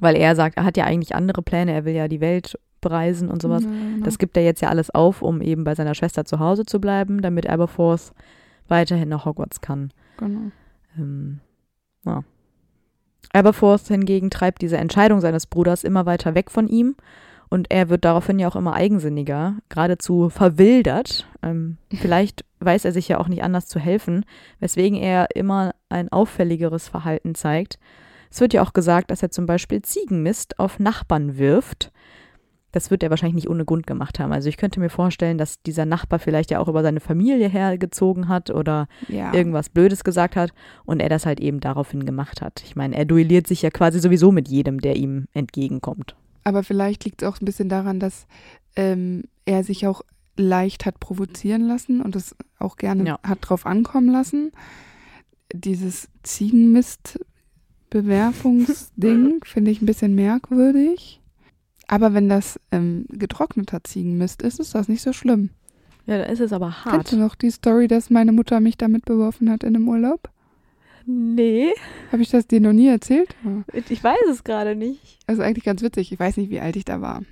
[0.00, 3.28] Weil er sagt, er hat ja eigentlich andere Pläne, er will ja die Welt bereisen
[3.28, 3.64] und sowas.
[3.64, 4.04] Ja, genau.
[4.04, 6.80] Das gibt er jetzt ja alles auf, um eben bei seiner Schwester zu Hause zu
[6.80, 8.12] bleiben, damit Aberforth
[8.68, 9.92] weiterhin nach Hogwarts kann.
[10.16, 10.50] genau.
[10.98, 11.40] Ähm,
[12.04, 12.24] ja.
[13.32, 16.96] Aberforth hingegen treibt diese Entscheidung seines Bruders immer weiter weg von ihm
[17.50, 21.28] und er wird daraufhin ja auch immer eigensinniger, geradezu verwildert.
[21.42, 24.24] Ähm, vielleicht weiß er sich ja auch nicht anders zu helfen,
[24.60, 27.78] weswegen er immer ein auffälligeres Verhalten zeigt.
[28.30, 31.90] Es wird ja auch gesagt, dass er zum Beispiel Ziegenmist auf Nachbarn wirft.
[32.72, 34.32] Das wird er wahrscheinlich nicht ohne Grund gemacht haben.
[34.32, 38.28] Also ich könnte mir vorstellen, dass dieser Nachbar vielleicht ja auch über seine Familie hergezogen
[38.28, 39.34] hat oder Ja.
[39.34, 40.52] irgendwas Blödes gesagt hat
[40.84, 42.62] und er das halt eben daraufhin gemacht hat.
[42.64, 46.14] Ich meine, er duelliert sich ja quasi sowieso mit jedem, der ihm entgegenkommt.
[46.44, 48.26] Aber vielleicht liegt es auch ein bisschen daran, dass
[48.76, 50.02] ähm, er sich auch
[50.36, 53.18] leicht hat provozieren lassen und es auch gerne Ja.
[53.24, 54.52] hat drauf ankommen lassen.
[55.52, 56.08] Dieses
[57.90, 61.20] Ziegenmist-Bewerfungsding finde ich ein bisschen merkwürdig.
[61.88, 65.50] Aber wenn das ähm, getrockneter Ziegenmist ist, ist das nicht so schlimm.
[66.06, 69.04] Ja, da ist es aber Kennst du noch die Story, dass meine Mutter mich damit
[69.04, 70.30] beworfen hat in einem Urlaub?
[71.06, 71.72] Nee,
[72.12, 73.34] Habe ich das dir noch nie erzählt?
[73.88, 75.18] Ich weiß es gerade nicht.
[75.26, 76.12] Das ist eigentlich ganz witzig.
[76.12, 77.22] Ich weiß nicht, wie alt ich da war.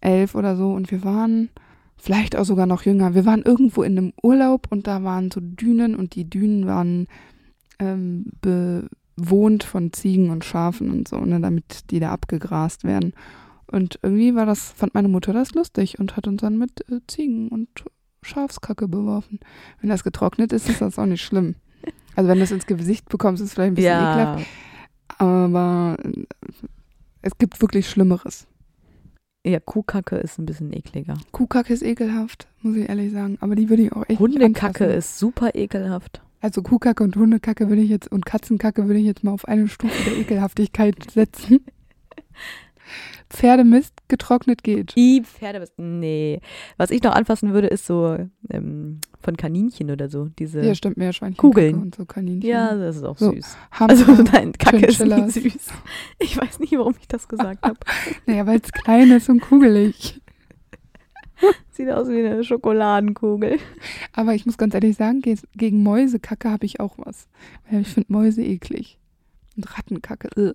[0.00, 0.72] Elf oder so.
[0.72, 1.48] Und wir waren
[1.96, 3.14] vielleicht auch sogar noch jünger.
[3.14, 7.06] Wir waren irgendwo in einem Urlaub und da waren so Dünen und die Dünen waren
[7.78, 8.26] ähm,
[9.16, 13.12] bewohnt von Ziegen und Schafen und so, ne, damit die da abgegrast werden.
[13.66, 17.00] Und irgendwie war das, fand meine Mutter das lustig und hat uns dann mit äh,
[17.06, 17.68] Ziegen und
[18.22, 19.40] Schafskacke beworfen.
[19.80, 21.56] Wenn das getrocknet ist, ist das auch nicht schlimm.
[22.14, 24.40] Also wenn du es ins Gesicht bekommst, ist es vielleicht ein bisschen ekelhaft.
[24.40, 24.46] Ja,
[25.26, 26.24] Aber äh,
[27.22, 28.46] es gibt wirklich Schlimmeres.
[29.44, 31.14] ja, Kuhkacke ist ein bisschen ekliger.
[31.32, 33.38] Kuhkacke ist ekelhaft, muss ich ehrlich sagen.
[33.40, 36.22] Aber die würde ich auch echt Hundekacke ist super ekelhaft.
[36.42, 39.68] Also Kuhkacke und Hundekacke würde ich jetzt und Katzenkacke würde ich jetzt mal auf eine
[39.68, 41.60] Stufe der Ekelhaftigkeit setzen.
[43.30, 44.94] Pferdemist getrocknet geht.
[44.96, 45.72] I Pferdemist.
[45.78, 46.40] Nee.
[46.76, 48.18] Was ich noch anfassen würde, ist so
[48.50, 50.28] ähm, von Kaninchen oder so.
[50.38, 50.60] Diese.
[50.60, 51.38] Ja, stimmt, Meerschweinchen.
[51.38, 51.76] Kugeln.
[51.80, 52.50] und so Kaninchen.
[52.50, 53.32] Ja, das ist auch So.
[53.32, 53.56] süß.
[53.70, 54.08] Hamster.
[54.10, 55.68] Also nein, Kacke ist nicht süß.
[56.18, 57.78] Ich weiß nicht, warum ich das gesagt habe.
[58.26, 60.20] Naja, weil es klein ist und kugelig.
[61.70, 63.58] Sieht aus wie eine Schokoladenkugel.
[64.12, 67.28] Aber ich muss ganz ehrlich sagen, ge gegen Mäusekacke habe ich auch was.
[67.70, 68.98] Weil ich finde Mäuse eklig.
[69.56, 70.28] Und Rattenkacke.
[70.36, 70.54] Ugh.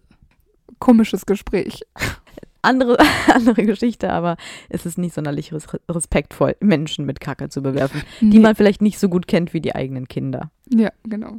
[0.80, 1.82] Komisches Gespräch.
[2.62, 2.97] Andere,
[3.34, 4.38] andere Geschichte, aber
[4.69, 8.39] es ist nicht sonderlich res respektvoll, Menschen mit Kacke zu bewerfen, die Nee.
[8.39, 10.52] man vielleicht nicht so gut kennt wie die eigenen Kinder.
[10.69, 11.38] Ja, genau.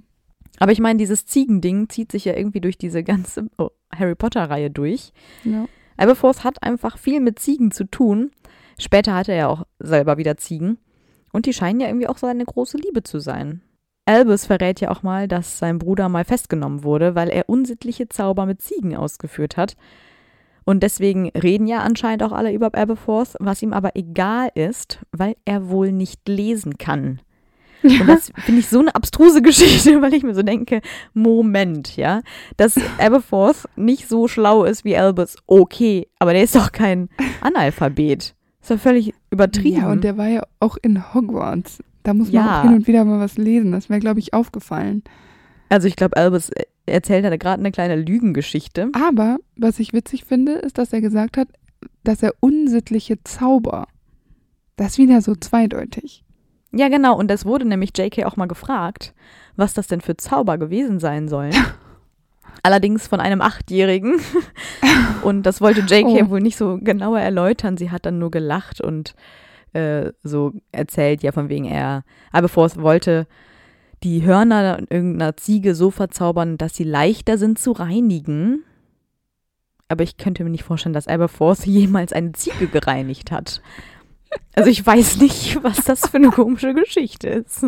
[0.58, 4.70] Aber ich meine, dieses Ziegending zieht sich ja irgendwie durch diese ganze oh, Harry Potter-Reihe
[4.70, 5.12] durch.
[5.44, 5.66] Ja.
[5.96, 8.30] Aberforth hat einfach viel mit Ziegen zu tun.
[8.78, 10.78] Später hat er ja auch selber wieder Ziegen.
[11.32, 13.60] Und die scheinen ja irgendwie auch seine große Liebe zu sein.
[14.06, 18.46] Albus verrät ja auch mal, dass sein Bruder mal festgenommen wurde, weil er unsittliche Zauber
[18.46, 19.76] mit Ziegen ausgeführt hat.
[20.64, 25.36] Und deswegen reden ja anscheinend auch alle über Aberforth, was ihm aber egal ist, weil
[25.44, 27.20] er wohl nicht lesen kann.
[27.82, 30.80] Und das finde ich so eine abstruse Geschichte, weil ich mir so denke,
[31.14, 32.22] Moment, ja,
[32.56, 37.08] dass Aberforth nicht so schlau ist wie Albus, okay, aber der ist doch kein
[37.40, 38.34] Analphabet.
[38.60, 39.80] Ist doch völlig übertrieben.
[39.82, 41.78] Ja, und der war ja auch in Hogwarts.
[42.02, 42.58] Da muss man Ja.
[42.60, 43.72] auch hin und wieder mal was lesen.
[43.72, 45.02] Das wäre, glaube ich, aufgefallen.
[45.68, 46.50] also ich glaube, Albus
[46.86, 48.90] erzählt da gerade eine kleine Lügengeschichte.
[48.94, 51.48] Aber was ich witzig finde, ist, dass er gesagt hat,
[52.04, 53.86] dass er unsittliche Zauber.
[54.76, 56.24] Das ist wieder so zweideutig.
[56.72, 59.14] Ja, genau, und es wurde nämlich JK auch mal gefragt,
[59.56, 61.52] was das denn für Zauber gewesen sein sollen.
[62.62, 64.20] Allerdings von einem Achtjährigen.
[65.22, 66.30] Und das wollte JK Oh.
[66.30, 67.76] wohl nicht so genauer erläutern.
[67.76, 69.14] Sie hat dann nur gelacht und
[69.72, 73.26] äh, so erzählt, ja, von wegen er, Aberforth wollte
[74.02, 78.62] die Hörner irgendeiner Ziege so verzaubern, dass sie leichter sind zu reinigen.
[79.88, 83.61] Aber ich könnte mir nicht vorstellen, dass Aberforth jemals eine Ziege gereinigt hat.
[84.54, 87.64] Also ich weiß nicht, was das für eine komische Geschichte ist.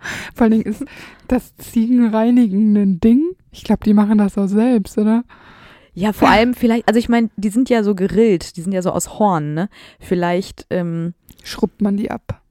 [0.34, 0.84] Vor allen Dingen ist
[1.28, 3.24] das Ziegenreinigen ein Ding.
[3.52, 5.24] Ich glaube, die machen das auch selbst, oder?
[5.94, 8.82] Ja, vor allem vielleicht, also ich meine, die sind ja so gerillt, die sind ja
[8.82, 9.68] so aus Horn, ne?
[9.98, 12.42] Vielleicht, ähm, Schrubbt man die ab.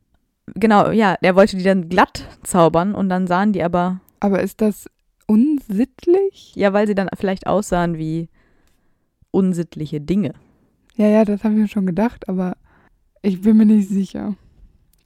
[0.55, 4.61] genau, ja, der wollte die dann glatt zaubern und dann sahen die aber, Aber ist
[4.61, 4.89] das
[5.27, 6.53] unsittlich?
[6.55, 8.29] ja, weil sie dann vielleicht aussahen wie
[9.31, 10.33] unsittliche Dinge.
[10.95, 12.57] Ja, ja, das habe ich mir schon gedacht, aber
[13.21, 14.35] ich bin mir nicht sicher.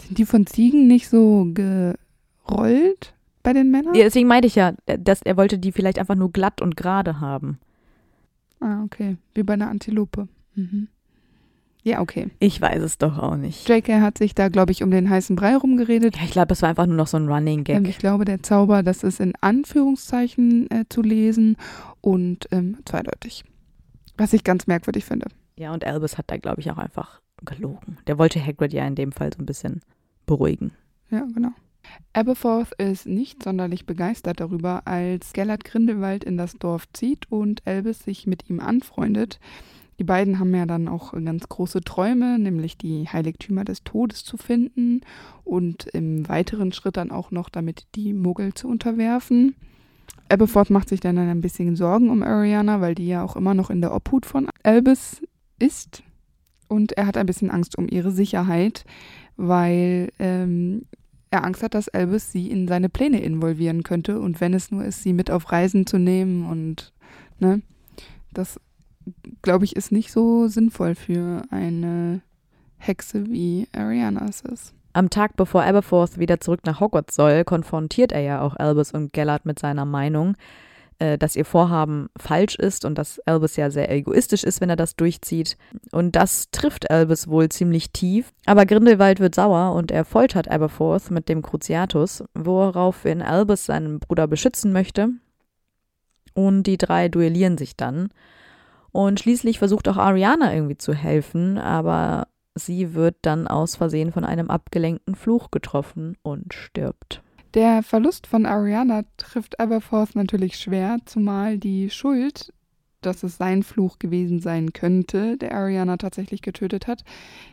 [0.01, 1.47] Sind die von Ziegen nicht so
[2.47, 3.95] gerollt bei den Männern?
[3.95, 7.19] Ja, deswegen meinte ich ja, dass er wollte die vielleicht einfach nur glatt und gerade
[7.19, 7.59] haben.
[8.59, 9.17] Ah, okay.
[9.33, 10.27] Wie bei einer Antilope.
[10.55, 10.87] Mhm.
[11.85, 12.29] Ja, okay.
[12.39, 13.67] Ich weiß es doch auch nicht.
[13.67, 16.15] JK hat sich da, glaube ich, um den heißen Brei rumgeredet.
[16.15, 17.87] Ja, ich glaube, das war einfach nur noch so ein Running Ähm, Gag.
[17.89, 21.57] ich glaube, der Zauber, das ist in Anführungszeichen äh, zu lesen
[21.99, 23.43] und ähm, zweideutig.
[24.15, 25.27] Was ich ganz merkwürdig finde.
[25.57, 27.97] Ja, und Albus hat da, glaube ich, auch einfach gelogen.
[28.07, 29.81] Der wollte Hagrid ja in dem Fall so ein bisschen
[30.25, 30.71] beruhigen.
[31.09, 31.51] Ja, genau.
[32.13, 37.99] Aberforth ist nicht sonderlich begeistert darüber, als Gellert Grindelwald in das Dorf zieht und Albus
[37.99, 39.39] sich mit ihm anfreundet.
[39.99, 44.37] Die beiden haben ja dann auch ganz große Träume, nämlich die Heiligtümer des Todes zu
[44.37, 45.01] finden
[45.43, 49.55] und im weiteren Schritt dann auch noch damit die Muggel zu unterwerfen.
[50.29, 53.69] Aberforth macht sich dann ein bisschen Sorgen um Ariana, weil die ja auch immer noch
[53.69, 55.21] in der Obhut von Albus
[55.59, 56.03] ist.
[56.67, 58.83] Und er hat ein bisschen Angst um ihre Sicherheit,
[59.37, 60.85] weil ähm,
[61.33, 64.85] er Angst hat, dass Albus sie in seine Pläne involvieren könnte und wenn es nur
[64.85, 66.93] ist, sie mit auf Reisen zu nehmen und
[67.39, 67.61] ne,
[68.31, 68.59] das
[69.41, 72.21] glaube ich ist nicht so sinnvoll für eine
[72.77, 74.73] Hexe wie Ariana es ist.
[74.93, 79.11] Am Tag bevor Aberforth wieder zurück nach Hogwarts soll, konfrontiert er ja auch Albus und
[79.11, 80.37] Gellert mit seiner Meinung,
[80.99, 84.75] äh, dass ihr Vorhaben falsch ist und dass Albus ja sehr egoistisch ist, wenn er
[84.75, 85.57] das durchzieht.
[85.91, 88.31] Und das trifft Albus wohl ziemlich tief.
[88.45, 94.27] Aber Grindelwald wird sauer und er foltert Aberforth mit dem Cruciatus, woraufhin Albus seinen Bruder
[94.27, 95.09] beschützen möchte.
[96.33, 98.09] Und die drei duellieren sich dann.
[98.91, 104.23] Und schließlich versucht auch Ariana irgendwie zu helfen, aber sie wird dann aus Versehen von
[104.23, 107.22] einem abgelenkten Fluch getroffen und stirbt.
[107.53, 112.51] Der Verlust von Ariana trifft Aberforth natürlich schwer, zumal die Schuld,
[113.01, 117.03] dass es sein Fluch gewesen sein könnte, der Ariana tatsächlich getötet hat,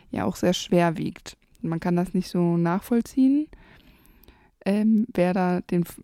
[0.09, 1.37] ja auch sehr schwer wiegt.
[1.61, 3.47] Man kann das nicht so nachvollziehen,
[4.65, 6.01] ähm, wer da den f-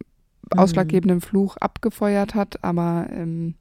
[0.51, 3.55] ausschlaggebenden Fluch abgefeuert hat, aber ähm,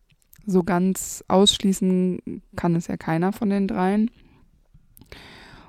[0.45, 4.11] so ganz ausschließen kann es ja keiner von den dreien.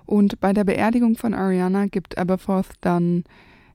[0.05, 3.23] Und bei der Beerdigung von Ariana gibt Aberforth dann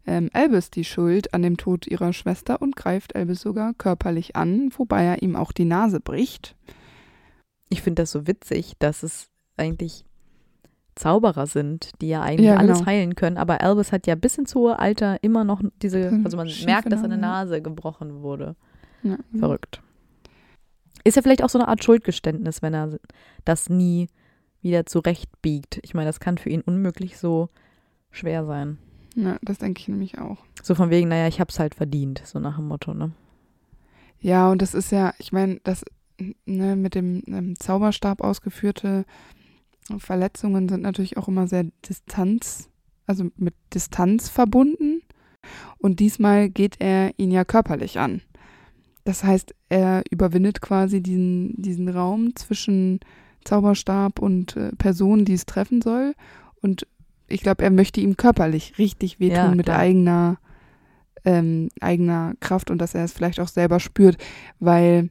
[0.07, 4.71] ähm, Albus die Schuld an dem Tod ihrer Schwester und greift Albus sogar körperlich an,
[4.77, 6.57] wobei er ihm auch die Nase bricht.
[7.69, 10.05] Ich finde das so witzig, dass es eigentlich
[10.95, 12.91] Zauberer sind, die ja eigentlich Ja, alles genau.
[12.91, 16.51] heilen können, aber Albus hat ja bis ins hohe Alter immer noch diese, also man
[16.67, 17.53] merkt, dass seine Nase.
[17.53, 18.57] Nase gebrochen wurde.
[19.03, 19.17] Ja.
[19.38, 19.83] Verrückt.
[21.05, 22.99] Ist ja vielleicht auch so eine Art Schuldgeständnis, wenn er
[23.45, 24.09] das nie
[24.61, 25.81] wieder zurechtbiegt.
[25.83, 27.49] Ich meine, das kann für ihn unmöglich so
[28.11, 28.79] schwer sein.
[29.14, 30.38] Ja, das denke ich nämlich auch.
[30.62, 33.12] So von wegen, naja, ich hab's halt verdient, so nach dem Motto, ne?
[34.20, 35.85] Ja, und das ist ja, ich meine, das
[36.46, 39.05] ne, mit dem ähm, Zauberstab ausgeführte
[39.98, 42.70] Verletzungen sind natürlich auch immer sehr Distanz,
[43.07, 45.03] also mit Distanz verbunden.
[45.79, 48.22] Und diesmal geht er ihn ja körperlich an.
[49.05, 53.01] Das heißt, er überwindet quasi diesen, diesen Raum zwischen
[53.44, 56.14] Zauberstab und äh, Person, die es treffen soll.
[56.61, 56.87] Und
[57.29, 60.39] ich glaube, er möchte ihm körperlich richtig wehtun Ja, mit eigener,
[61.25, 64.17] ähm, eigener Kraft und dass er es vielleicht auch selber spürt,
[64.59, 65.11] weil,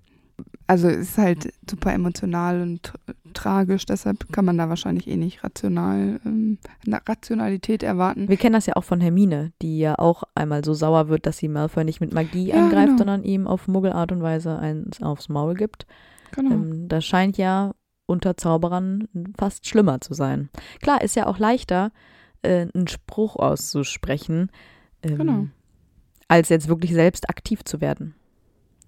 [0.67, 2.95] also es ist halt super emotional und tr-
[3.33, 6.57] tragisch, deshalb kann man da wahrscheinlich eh nicht rational, ähm,
[7.07, 8.27] Rationalität erwarten.
[8.27, 11.37] Wir kennen das ja auch von Hermine, die ja auch einmal so sauer wird, dass
[11.37, 12.97] sie Malfoy nicht mit Magie Ja, angreift, genau.
[12.97, 15.85] sondern ihm auf Muggelart und Weise eins aufs Maul gibt.
[16.33, 16.51] Genau.
[16.51, 17.73] Ähm, das scheint ja
[18.11, 20.49] unter Zauberern fast schlimmer zu sein.
[20.81, 21.91] Klar, ist ja auch leichter,
[22.43, 24.51] äh, einen Spruch auszusprechen,
[25.03, 25.47] ähm, Genau.
[26.27, 28.13] als jetzt wirklich selbst aktiv zu werden.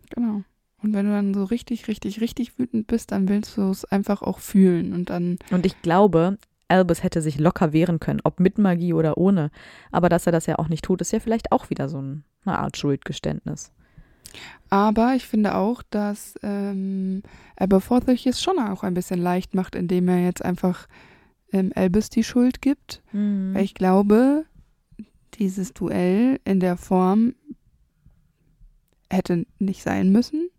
[0.09, 0.43] Genau.
[0.81, 4.21] Und wenn du dann so richtig, richtig, richtig wütend bist, dann willst du es einfach
[4.21, 8.57] auch fühlen und dann, Und ich glaube, Albus hätte sich locker wehren können, ob mit
[8.57, 9.49] Magie oder ohne.
[9.91, 12.23] Aber dass er das ja auch nicht tut, ist ja vielleicht auch wieder so ein,
[12.45, 13.71] eine Art Schuldgeständnis.
[14.69, 17.21] Aber ich finde auch, dass ähm,
[17.57, 20.87] Aberforth sich es schon auch ein bisschen leicht macht, indem er jetzt einfach
[21.51, 23.03] ähm, Albus die Schuld gibt.
[23.11, 23.53] Mhm.
[23.53, 24.45] Weil ich glaube,
[25.35, 27.35] dieses Duell in der Form
[29.09, 30.49] hätte nicht sein müssen.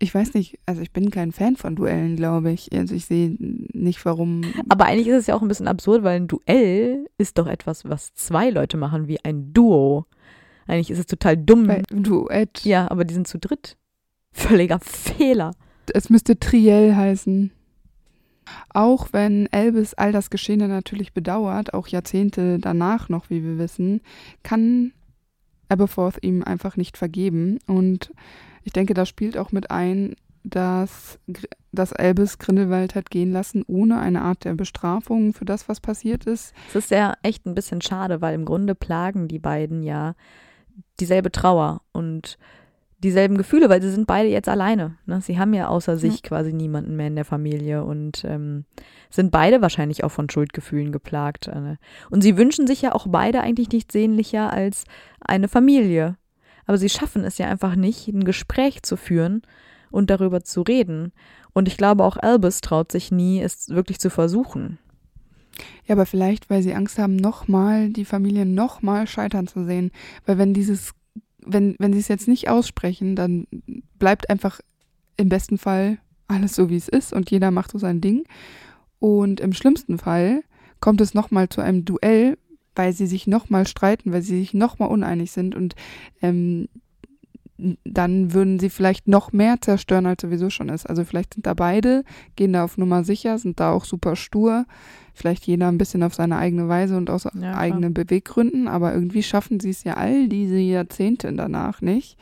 [0.00, 2.72] Ich weiß nicht, also ich bin kein Fan von Duellen, glaube ich.
[2.72, 4.42] Also ich sehe nicht, warum.
[4.68, 7.84] Aber eigentlich ist es ja auch ein bisschen absurd, weil ein Duell ist doch etwas,
[7.84, 10.06] was zwei Leute machen, wie ein Duo.
[10.68, 11.66] Eigentlich ist es total dumm.
[11.66, 12.64] Bei Duett.
[12.64, 13.76] ja, aber die sind zu dritt.
[14.32, 15.52] Völliger Fehler.
[15.92, 17.50] Es müsste Triell heißen.
[18.70, 24.00] Auch wenn Elvis all das Geschehene natürlich bedauert, auch Jahrzehnte danach noch, wie wir wissen,
[24.42, 24.92] kann
[25.68, 27.58] Aberforth ihm einfach nicht vergeben.
[27.66, 28.12] Und
[28.64, 31.18] ich denke, da spielt auch mit ein, dass,
[31.72, 36.24] dass Albus Grindelwald hat gehen lassen, ohne eine Art der Bestrafung für das, was passiert
[36.24, 36.54] ist.
[36.68, 40.14] Es ist ja echt ein bisschen schade, weil im Grunde plagen die beiden ja
[41.00, 42.38] dieselbe Trauer und
[43.00, 44.96] dieselben Gefühle, weil sie sind beide jetzt alleine.
[45.06, 45.20] Ne?
[45.20, 46.20] Sie haben ja außer sich Ja.
[46.28, 48.64] quasi niemanden mehr in der Familie und ähm,
[49.08, 51.46] sind beide wahrscheinlich auch von Schuldgefühlen geplagt.
[51.46, 51.76] äh.
[52.10, 54.84] Und sie wünschen sich ja auch beide eigentlich nichts sehnlicher als
[55.20, 56.16] eine Familie.
[56.66, 59.42] Aber sie schaffen es ja einfach nicht, ein Gespräch zu führen
[59.90, 61.12] und darüber zu reden.
[61.54, 64.78] Und ich glaube, auch Albus traut sich nie, es wirklich zu versuchen.
[65.86, 69.90] Ja, aber vielleicht, weil sie Angst haben, nochmal die Familie nochmal scheitern zu sehen.
[70.26, 70.92] Weil wenn dieses,
[71.44, 73.46] wenn, wenn sie es jetzt nicht aussprechen, dann
[73.98, 74.60] bleibt einfach
[75.16, 78.24] im besten Fall alles so, wie es ist und jeder macht so sein Ding.
[78.98, 80.42] Und im schlimmsten Fall
[80.80, 82.38] kommt es nochmal zu einem Duell,
[82.74, 85.74] weil sie sich nochmal streiten, weil sie sich nochmal uneinig sind und
[86.22, 86.68] ähm,
[87.84, 90.88] dann würden sie vielleicht noch mehr zerstören, als sowieso schon ist.
[90.88, 92.04] Also vielleicht sind da beide,
[92.36, 94.64] gehen da auf Nummer sicher, sind da auch super stur,
[95.12, 97.58] vielleicht jeder ein bisschen auf seine eigene Weise und aus klar.
[97.58, 102.16] eigenen Beweggründen, aber irgendwie schaffen sie es ja all diese Jahrzehnte danach nicht,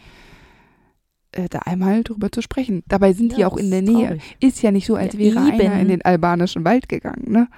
[1.33, 2.83] äh, da einmal drüber zu sprechen.
[2.88, 4.07] Dabei sind die Ja, auch das in der Nähe.
[4.07, 4.37] traurig.
[4.40, 5.81] Ist ja nicht so, als Ja, wäre einer eben.
[5.83, 7.49] in den albanischen Wald gegangen, ne?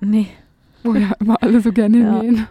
[0.00, 0.26] Nee.
[0.82, 2.20] Wo ja immer alle so gerne Ja.
[2.20, 2.46] hingehen.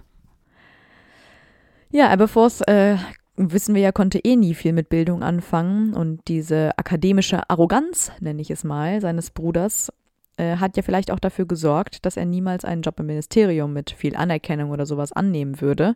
[1.92, 2.96] Ja, Aberforth, äh,
[3.42, 8.42] wissen wir ja, konnte eh nie viel mit Bildung anfangen und diese akademische Arroganz, nenne
[8.42, 9.92] ich es mal, seines Bruders,
[10.38, 13.92] äh, hat ja vielleicht auch dafür gesorgt, dass er niemals einen Job im Ministerium mit
[13.92, 15.96] viel Anerkennung oder sowas annehmen würde.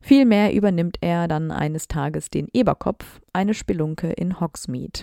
[0.00, 5.00] Vielmehr übernimmt er dann eines Tages den Eberkopf, eine Spelunke in Hogsmeade.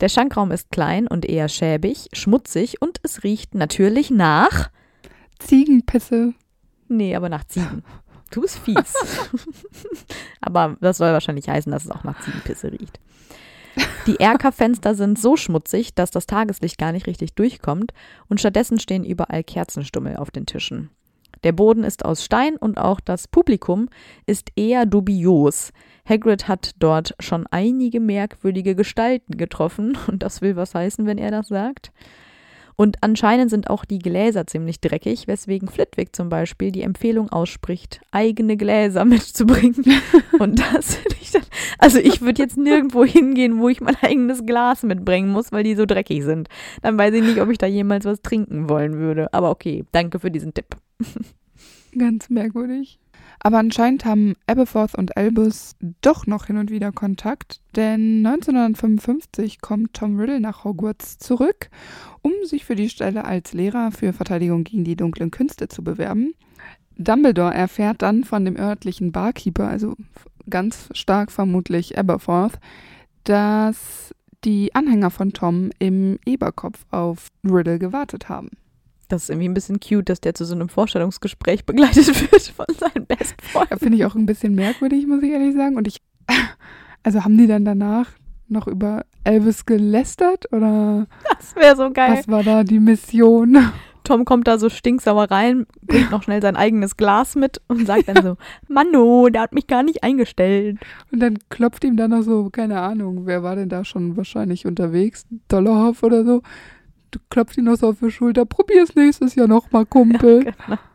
[0.00, 4.70] Der Schankraum ist klein und eher schäbig, schmutzig und es riecht natürlich nach
[5.38, 6.34] Ziegenpisse.
[6.88, 7.84] Nee, aber nach Ziegen.
[8.32, 8.94] Du bist fies.
[10.40, 12.98] aber das soll wahrscheinlich heißen, dass es auch nach Ziegenpisse riecht.
[14.06, 17.92] Die Erkerfenster sind so schmutzig, dass das Tageslicht gar nicht richtig durchkommt
[18.28, 20.90] und stattdessen stehen überall Kerzenstummel auf den Tischen.
[21.44, 23.88] Der Boden ist aus Stein und auch das Publikum
[24.26, 25.72] ist eher dubios.
[26.08, 31.30] Hagrid hat dort schon einige merkwürdige Gestalten getroffen und das will was heißen, wenn er
[31.30, 31.92] das sagt.
[32.82, 38.00] Und anscheinend sind auch die Gläser ziemlich dreckig, weswegen Flitwick zum Beispiel die Empfehlung ausspricht,
[38.10, 39.84] eigene Gläser mitzubringen.
[40.40, 41.44] Und das finde ich dann,
[41.78, 45.76] also ich würde jetzt nirgendwo hingehen, wo ich mein eigenes Glas mitbringen muss, weil die
[45.76, 46.48] so dreckig sind.
[46.82, 49.32] Dann weiß ich nicht, ob ich da jemals was trinken wollen würde.
[49.32, 50.76] Aber okay, danke für diesen Tipp.
[51.96, 52.98] Ganz merkwürdig.
[53.44, 59.94] Aber anscheinend haben Aberforth und Albus doch noch hin und wieder Kontakt, denn 1955 kommt
[59.94, 61.68] Tom Riddle nach Hogwarts zurück,
[62.22, 66.34] um sich für die Stelle als Lehrer für Verteidigung gegen die dunklen Künste zu bewerben.
[66.96, 69.96] Dumbledore erfährt dann von dem örtlichen Barkeeper, also
[70.48, 72.60] ganz stark vermutlich Aberforth,
[73.24, 78.50] dass die Anhänger von Tom im Eberkopf auf Riddle gewartet haben.
[79.12, 82.64] Das ist irgendwie ein bisschen cute, dass der zu so einem Vorstellungsgespräch begleitet wird von
[82.78, 83.78] seinen Best Ja, Freunden.
[83.78, 85.76] Finde ich auch ein bisschen merkwürdig, muss ich ehrlich sagen.
[85.76, 86.00] Und ich,
[87.02, 88.08] also haben die dann danach
[88.48, 91.06] noch über Elvis gelästert oder
[91.38, 92.16] Das wäre so geil.
[92.16, 93.58] was war da die Mission?
[94.04, 98.08] Tom kommt da so stinksauer rein, bringt noch schnell sein eigenes Glas mit und sagt
[98.08, 100.78] dann so, Mano, der hat mich gar nicht eingestellt.
[101.12, 104.64] Und dann klopft ihm dann noch so, keine Ahnung, wer war denn da schon wahrscheinlich
[104.64, 105.26] unterwegs?
[105.48, 106.40] Dollarhoff oder so.
[107.12, 110.44] Du klopft ihn noch so auf die Schulter, probier's nächstes Jahr nochmal, Kumpel.
[110.44, 110.78] Genau.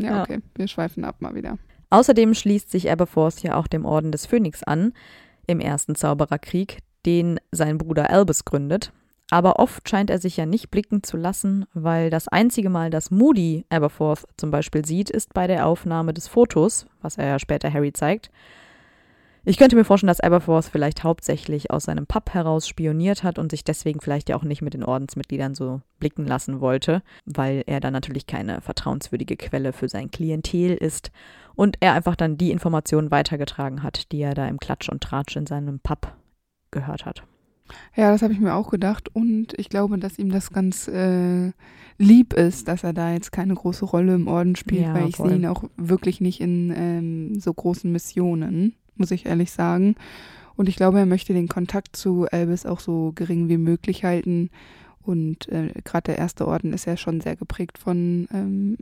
[0.00, 0.22] Ja, Ja.
[0.22, 1.58] okay, wir schweifen ab mal wieder.
[1.90, 4.92] Außerdem schließt sich Aberforth ja auch dem Orden des Phönix an,
[5.48, 8.92] im ersten Zaubererkrieg, den sein Bruder Albus gründet.
[9.30, 13.10] Aber oft scheint er sich ja nicht blicken zu lassen, weil das einzige Mal, dass
[13.10, 17.72] Moody Aberforth zum Beispiel sieht, ist bei der Aufnahme des Fotos, was er ja später
[17.72, 18.30] Harry zeigt.
[19.48, 23.50] Ich könnte mir vorstellen, dass Aberforth vielleicht hauptsächlich aus seinem Pub heraus spioniert hat und
[23.50, 27.80] sich deswegen vielleicht ja auch nicht mit den Ordensmitgliedern so blicken lassen wollte, weil er
[27.80, 31.12] dann natürlich keine vertrauenswürdige Quelle für sein Klientel ist
[31.54, 35.36] und er einfach dann die Informationen weitergetragen hat, die er da im Klatsch und Tratsch
[35.36, 36.14] in seinem Pub
[36.70, 37.22] gehört hat.
[37.96, 41.52] Ja, das habe ich mir auch gedacht und ich glaube, dass ihm das ganz äh,
[41.96, 45.16] lieb ist, dass er da jetzt keine große Rolle im Orden spielt, Ja, weil ich
[45.16, 49.94] sehe ihn auch wirklich nicht in ähm, so großen Missionen, muss ich ehrlich sagen.
[50.56, 54.50] Und ich glaube, er möchte den Kontakt zu Albus auch so gering wie möglich halten.
[55.02, 58.76] Und äh, gerade der erste Orden ist ja schon sehr geprägt von ähm,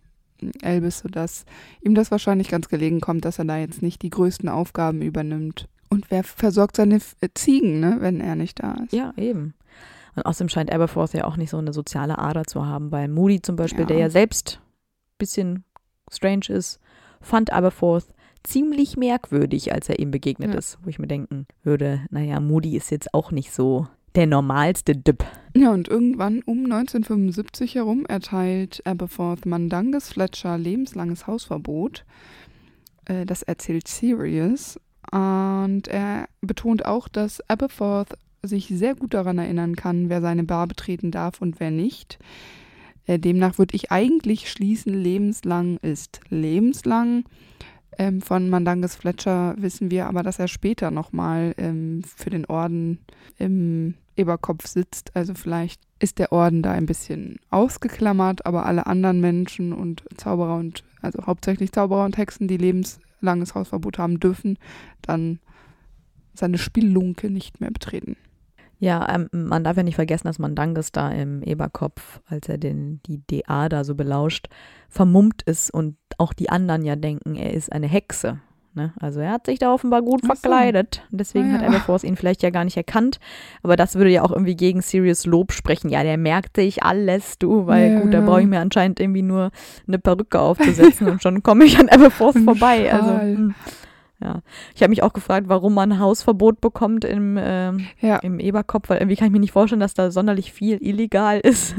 [0.62, 1.44] Albus, sodass
[1.82, 5.68] ihm das wahrscheinlich ganz gelegen kommt, dass er da jetzt nicht die größten Aufgaben übernimmt.
[5.88, 8.92] Und wer versorgt seine äh, Ziegen, ne, wenn er nicht da ist?
[8.92, 9.54] Ja, eben.
[10.16, 13.42] Und außerdem scheint Aberforth ja auch nicht so eine soziale Ader zu haben, weil Moody
[13.42, 13.86] zum Beispiel, Ja.
[13.86, 15.64] der ja selbst ein bisschen
[16.10, 16.80] strange ist,
[17.20, 18.06] fand Aberforth
[18.46, 20.58] ziemlich merkwürdig, als er ihm begegnet Ja.
[20.58, 24.96] ist, wo ich mir denken würde, naja, Moody ist jetzt auch nicht so der normalste
[24.96, 25.24] Dip.
[25.54, 32.04] Ja, und irgendwann um 1975 herum erteilt Aberforth Mandanges Fletcher lebenslanges Hausverbot.
[33.04, 34.80] Äh, das erzählt Sirius.
[35.12, 40.66] Und er betont auch, dass Aberforth sich sehr gut daran erinnern kann, wer seine Bar
[40.66, 42.18] betreten darf und wer nicht.
[43.06, 47.24] Äh, demnach würde ich eigentlich schließen, lebenslang ist lebenslang.
[47.98, 52.98] Ähm, von Mandanges Fletcher wissen wir aber, dass er später nochmal ähm, für den Orden
[53.38, 55.14] im Eberkopf sitzt.
[55.14, 60.56] Also vielleicht ist der Orden da ein bisschen ausgeklammert, aber alle anderen Menschen und Zauberer
[60.56, 64.58] und also hauptsächlich Zauberer und Hexen, die lebenslanges Hausverbot haben, dürfen
[65.02, 65.38] dann
[66.34, 68.16] seine Spiellunke nicht mehr betreten.
[68.78, 73.00] Ja, ähm, man darf ja nicht vergessen, dass Mandanges da im Eberkopf, als er den,
[73.06, 74.48] die DA da so belauscht,
[74.88, 78.38] vermummt ist und auch die anderen ja denken, er ist eine Hexe.
[78.74, 78.92] Ne?
[79.00, 80.26] Also er hat sich da offenbar gut so.
[80.26, 81.02] verkleidet.
[81.10, 81.68] Deswegen Ah, hat ja.
[81.68, 83.18] Everforth ihn vielleicht ja gar nicht erkannt.
[83.62, 85.88] Aber das würde ja auch irgendwie gegen Sirius Lob sprechen.
[85.88, 88.30] Ja, der merkt sich alles, du, weil Ja, gut, da genau.
[88.32, 89.50] brauche ich mir anscheinend irgendwie nur
[89.88, 92.92] eine Perücke aufzusetzen und schon komme ich an Everforth Ein vorbei.
[92.92, 93.54] Also, Schal.
[94.20, 94.42] Ja.
[94.74, 98.88] Ich habe mich auch gefragt, warum man ein Hausverbot bekommt im, ähm, Ja, im Eberkopf,
[98.88, 101.74] weil irgendwie kann ich mir nicht vorstellen, dass da sonderlich viel illegal ist.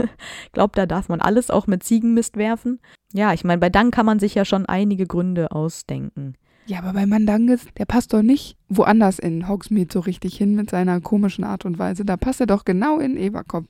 [0.46, 2.80] Ich glaube, da darf man alles auch mit Ziegenmist werfen.
[3.14, 6.36] Ja, ich meine, bei Dank kann man sich ja schon einige Gründe ausdenken.
[6.66, 10.70] ja, aber bei Mandanges, der passt doch nicht woanders in Hogsmeade so richtig hin mit
[10.70, 12.06] seiner komischen Art und Weise.
[12.06, 13.68] Da passt er doch genau in Eberkopf.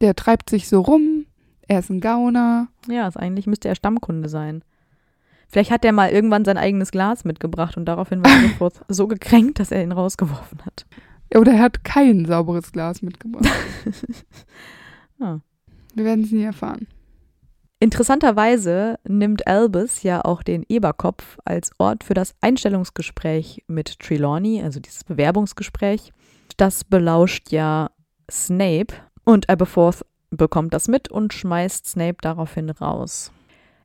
[0.00, 1.26] Der treibt sich so rum,
[1.68, 2.68] er ist ein Gauner.
[2.88, 4.64] Ja, also eigentlich müsste er Stammkunde sein.
[5.52, 9.60] Vielleicht hat er mal irgendwann sein eigenes Glas mitgebracht und daraufhin war Everforth so gekränkt,
[9.60, 10.86] dass er ihn rausgeworfen hat.
[11.36, 13.48] Oder er hat kein sauberes Glas mitgebracht.
[15.20, 15.40] Ja.
[15.94, 16.86] Wir werden es nie erfahren.
[17.80, 24.80] Interessanterweise nimmt Albus ja auch den Eberkopf als Ort für das Einstellungsgespräch mit Trelawney, also
[24.80, 26.12] dieses Bewerbungsgespräch.
[26.56, 27.90] Das belauscht ja
[28.30, 28.94] Snape
[29.24, 33.32] und Aberforth bekommt das mit und schmeißt Snape daraufhin raus.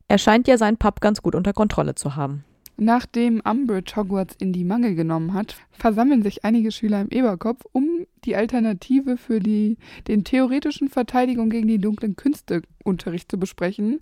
[0.08, 2.44] Er scheint ja seinen Pub ganz gut unter Kontrolle zu haben.
[2.80, 8.06] Nachdem Umbridge Hogwarts in die Mangel genommen hat, versammeln sich einige Schüler im Eberkopf, um
[8.24, 14.00] die Alternative für die, den theoretischen Verteidigung gegen die dunklen Künste Unterricht zu besprechen.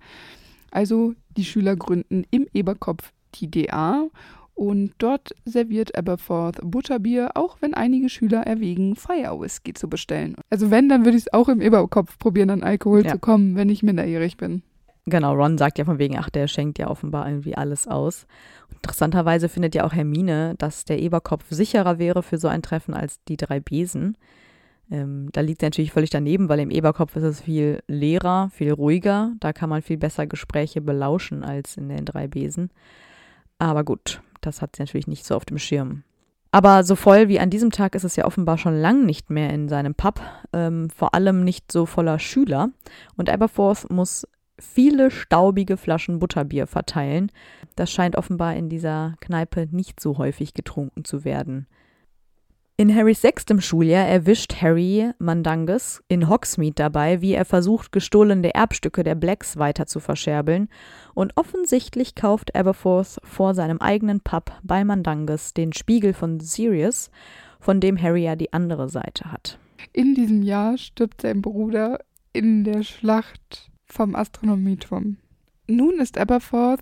[0.69, 4.07] Also die Schüler gründen im Eberkopf die DA
[4.53, 10.35] und dort serviert Aberforth Butterbier, auch wenn einige Schüler erwägen, Fire Whisky zu bestellen.
[10.51, 13.13] Also wenn, dann würde ich es auch im Eberkopf probieren, an Alkohol Ja.
[13.13, 14.61] zu kommen, wenn ich minderjährig bin.
[15.09, 18.27] Genau, Ron sagt ja von wegen, ach, der schenkt ja offenbar irgendwie alles aus.
[18.73, 23.23] Interessanterweise findet ja auch Hermine, dass der Eberkopf sicherer wäre für so ein Treffen als
[23.23, 24.17] die drei Besen.
[24.91, 28.73] Ähm, da liegt sie natürlich völlig daneben, weil im Eberkopf ist es viel leerer, viel
[28.73, 29.31] ruhiger.
[29.39, 32.69] Da kann man viel besser Gespräche belauschen als in den drei Besen.
[33.59, 36.03] Aber gut, das hat sie natürlich nicht so auf dem Schirm.
[36.51, 39.51] Aber so voll wie an diesem Tag ist es ja offenbar schon lang nicht mehr
[39.51, 40.19] in seinem Pub,
[40.51, 42.71] ähm, vor allem nicht so voller Schüler.
[43.15, 44.27] Und Aberforth muss
[44.59, 47.31] viele staubige Flaschen Butterbier verteilen.
[47.75, 51.67] Das scheint offenbar in dieser Kneipe nicht so häufig getrunken zu werden.
[52.79, 59.03] In Harrys sechstem Schuljahr erwischt Harry Mandanges in Hogsmeade dabei, wie er versucht, gestohlene Erbstücke
[59.03, 60.69] der Blacks weiter zu verscherbeln.
[61.15, 67.09] Und offensichtlich kauft Aberforth vor seinem eigenen Pub bei Mandanges den Spiegel von Sirius,
[67.59, 69.57] von dem Harry ja die andere Seite hat.
[69.91, 71.97] In diesem Jahr stirbt sein Bruder
[72.31, 75.17] in der Schlacht vom Astronomieturm.
[75.67, 76.81] Nun ist Aberforth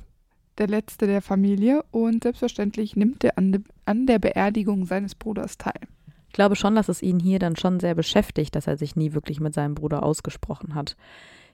[0.58, 5.58] der letzte der Familie und selbstverständlich nimmt er an, de, an der Beerdigung seines Bruders
[5.58, 5.80] teil.
[6.28, 9.14] Ich glaube schon, dass es ihn hier dann schon sehr beschäftigt, dass er sich nie
[9.14, 10.96] wirklich mit seinem Bruder ausgesprochen hat.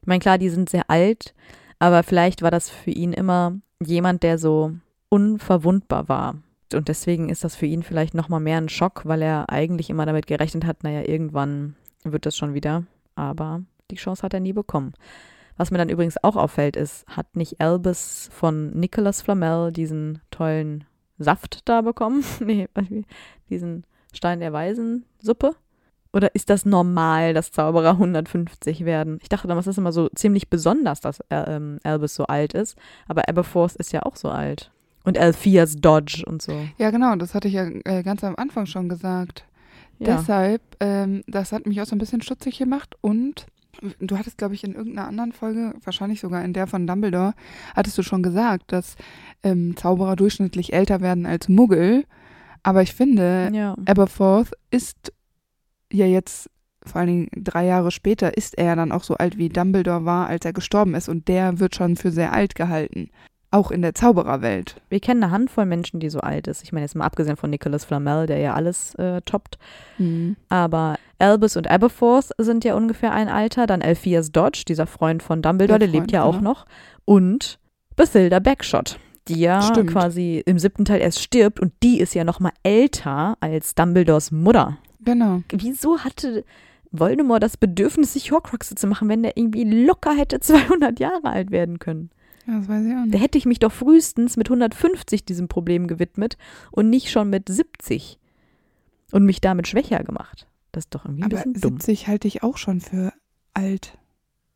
[0.01, 1.33] Ich meine, klar, die sind sehr alt,
[1.79, 4.73] aber vielleicht war das für ihn immer jemand, der so
[5.09, 6.35] unverwundbar war.
[6.73, 10.05] Und deswegen ist das für ihn vielleicht nochmal mehr ein Schock, weil er eigentlich immer
[10.05, 12.83] damit gerechnet hat, naja, irgendwann wird das schon wieder.
[13.15, 14.93] Aber die Chance hat er nie bekommen.
[15.57, 20.85] Was mir dann übrigens auch auffällt, ist, hat nicht Albus von Nicholas Flamel diesen tollen
[21.17, 22.23] Saft da bekommen?
[22.39, 22.67] nee,
[23.49, 25.55] diesen Stein der Weisen Suppe?
[26.13, 29.19] Oder ist das normal, dass Zauberer 150 werden?
[29.21, 32.53] Ich dachte damals, das ist immer so ziemlich besonders, dass äh, ähm, Albus so alt
[32.53, 32.77] ist.
[33.07, 34.71] Aber Aberforth ist ja auch so alt.
[35.03, 36.53] Und Alpheus Dodge und so.
[36.77, 39.45] Ja, genau, das hatte ich ja äh, ganz am Anfang schon gesagt.
[39.97, 40.17] Ja.
[40.17, 43.47] Deshalb, ähm, das hat mich auch so ein bisschen stutzig gemacht und
[43.99, 47.33] du hattest, glaube ich, in irgendeiner anderen Folge, wahrscheinlich sogar in der von Dumbledore,
[47.75, 48.95] hattest du schon gesagt, dass
[49.43, 52.05] ähm, Zauberer durchschnittlich älter werden als Muggel.
[52.63, 53.75] Aber ich finde, ja.
[53.85, 55.11] Aberforth ist
[55.91, 56.49] ja jetzt,
[56.85, 60.05] vor allen Dingen drei Jahre später, ist er ja dann auch so alt wie Dumbledore
[60.05, 61.09] war, als er gestorben ist.
[61.09, 63.09] Und der wird schon für sehr alt gehalten.
[63.53, 64.81] Auch in der Zaubererwelt.
[64.87, 66.63] Wir kennen eine Handvoll Menschen, die so alt ist.
[66.63, 69.57] Ich meine, jetzt mal abgesehen von Nicholas Flamel, der ja alles äh, toppt.
[69.97, 70.37] Mhm.
[70.47, 73.67] Aber Albus und Aberforth sind ja ungefähr ein Alter.
[73.67, 76.51] Dann Alpheus Dodge, dieser Freund von Dumbledore, Der der, lebt ja auch genau.
[76.51, 76.65] noch.
[77.03, 77.59] Und
[77.97, 79.91] Bathilda Backshot, die ja Stimmt.
[79.91, 84.31] quasi im siebten Teil erst stirbt und die ist ja noch mal älter als Dumbledores
[84.31, 84.77] Mutter.
[85.03, 85.41] Genau.
[85.51, 86.45] Wieso hatte
[86.91, 91.51] Voldemort das Bedürfnis, sich Horcruxe zu machen, wenn der irgendwie locker hätte 200 Jahre alt
[91.51, 92.11] werden können?
[92.47, 93.21] Das weiß ich auch Da nicht.
[93.21, 96.37] hätte ich mich doch frühestens mit 150 diesem Problem gewidmet
[96.71, 98.19] und nicht schon mit 70
[99.11, 100.47] und mich damit schwächer gemacht.
[100.71, 101.73] Das ist doch irgendwie ein Aber bisschen dumm.
[101.77, 103.13] 70 halte ich auch schon für
[103.53, 103.97] alt.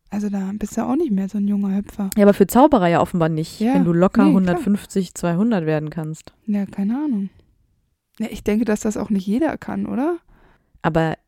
[0.08, 2.10] Also da bist du auch nicht mehr so ein junger Hüpfer.
[2.16, 4.40] Ja, aber für Zauberer ja offenbar nicht, Ja, wenn du locker nee, klar.
[4.56, 6.32] 150, 200 werden kannst.
[6.46, 7.28] Ja, keine Ahnung.
[8.18, 10.16] Ja, ich denke, dass das auch nicht jeder kann, oder?
[10.80, 11.18] Aber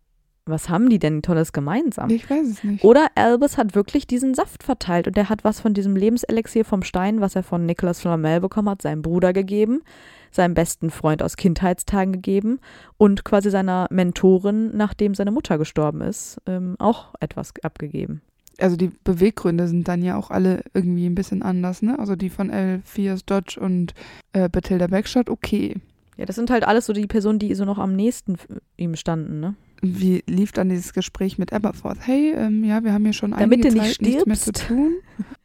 [0.48, 2.10] was haben die denn Tolles gemeinsam?
[2.10, 2.84] Ich weiß es nicht.
[2.84, 6.82] Oder Albus hat wirklich diesen Saft verteilt und der hat was von diesem Lebenselixier vom
[6.82, 9.82] Stein, was er von Nicholas Flamel bekommen hat, seinem Bruder gegeben,
[10.30, 12.60] seinem besten Freund aus Kindheitstagen gegeben
[12.96, 18.22] und quasi seiner Mentorin, nachdem seine Mutter gestorben ist, ähm, auch etwas abgegeben.
[18.60, 21.98] Also die Beweggründe sind dann ja auch alle irgendwie ein bisschen anders, ne?
[21.98, 23.94] Also die von Elphias Dodge und
[24.32, 25.76] äh, Bathilda Backshot, okay.
[26.16, 28.36] Ja, das sind halt alles so die Personen, die so noch am nächsten
[28.76, 29.54] ihm standen, ne?
[29.80, 31.98] Wie lief dann dieses Gespräch mit Aberforth?
[32.00, 34.42] Hey, ähm, ja, wir haben hier schon Damit einige du nicht Zeit nichts mehr zu
[34.50, 34.68] stirbst.
[34.68, 34.92] tun.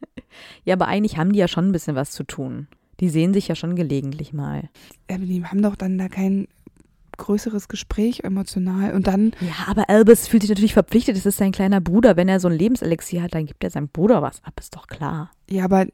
[0.64, 2.66] Ja, aber eigentlich haben die ja schon ein bisschen was zu tun.
[2.98, 4.68] Die sehen sich ja schon gelegentlich mal.
[5.08, 6.48] Aber die haben doch dann da kein
[7.18, 8.94] größeres Gespräch emotional.
[8.94, 12.16] Und dann, Ja, aber Albus fühlt sich natürlich verpflichtet, es ist sein kleiner Bruder.
[12.16, 14.88] Wenn er so ein Lebenselixier hat, dann gibt er seinem Bruder was ab, ist doch
[14.88, 15.30] klar.
[15.48, 15.86] ja, aber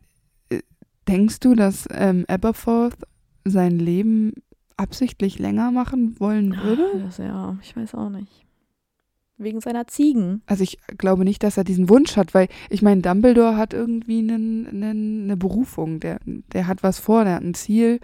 [0.49, 0.61] äh,
[1.07, 2.97] denkst du, dass ähm, Aberforth
[3.45, 4.33] sein Leben
[4.81, 7.03] absichtlich länger machen wollen würde?
[7.05, 8.47] Das, ja, ich weiß auch nicht.
[9.37, 10.43] Wegen seiner Ziegen.
[10.47, 14.19] Also ich glaube nicht, dass er diesen Wunsch hat, weil ich meine, Dumbledore hat irgendwie
[14.19, 18.01] einen, einen, eine Berufung, der, der hat was vor, der hat ein Ziel.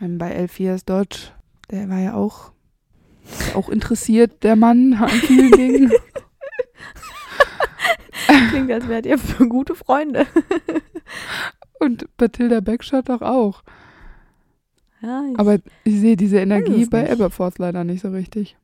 [0.00, 1.32] Ähm, bei Elphias Dodge,
[1.70, 2.52] der war ja auch,
[3.54, 5.92] auch interessiert, der Mann an vielen Dingen.
[8.50, 10.26] Klingt, als wärt ihr für gute Freunde.
[11.78, 13.62] Und Bathilda Backshot doch auch.
[15.02, 17.10] Ja, ich, Aber ich sehe diese Energie bei.
[17.10, 18.56] Aberforth leider nicht so richtig.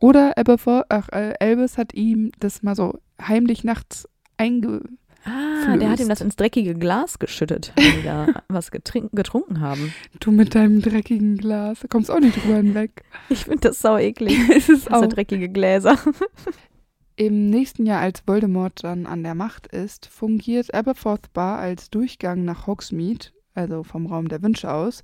[0.00, 4.80] Oder Aberforth, ach, äh, Albus hat ihm das mal so heimlich nachts einge...
[5.24, 9.92] ah, der hat ihm das ins dreckige Glas geschüttet, wenn die da was getrunken haben.
[10.18, 13.04] Du mit deinem dreckigen Glas, da kommst auch nicht drüber hinweg.
[13.28, 14.36] Ich finde das sau eklig.
[14.56, 15.08] ist es Also auch.
[15.12, 15.96] dreckige Gläser.
[17.14, 22.44] Im nächsten Jahr, als Voldemort dann an der Macht ist, fungiert Aberforth Bar als Durchgang
[22.44, 25.02] nach Hogsmeade, also vom Raum der Wünsche aus.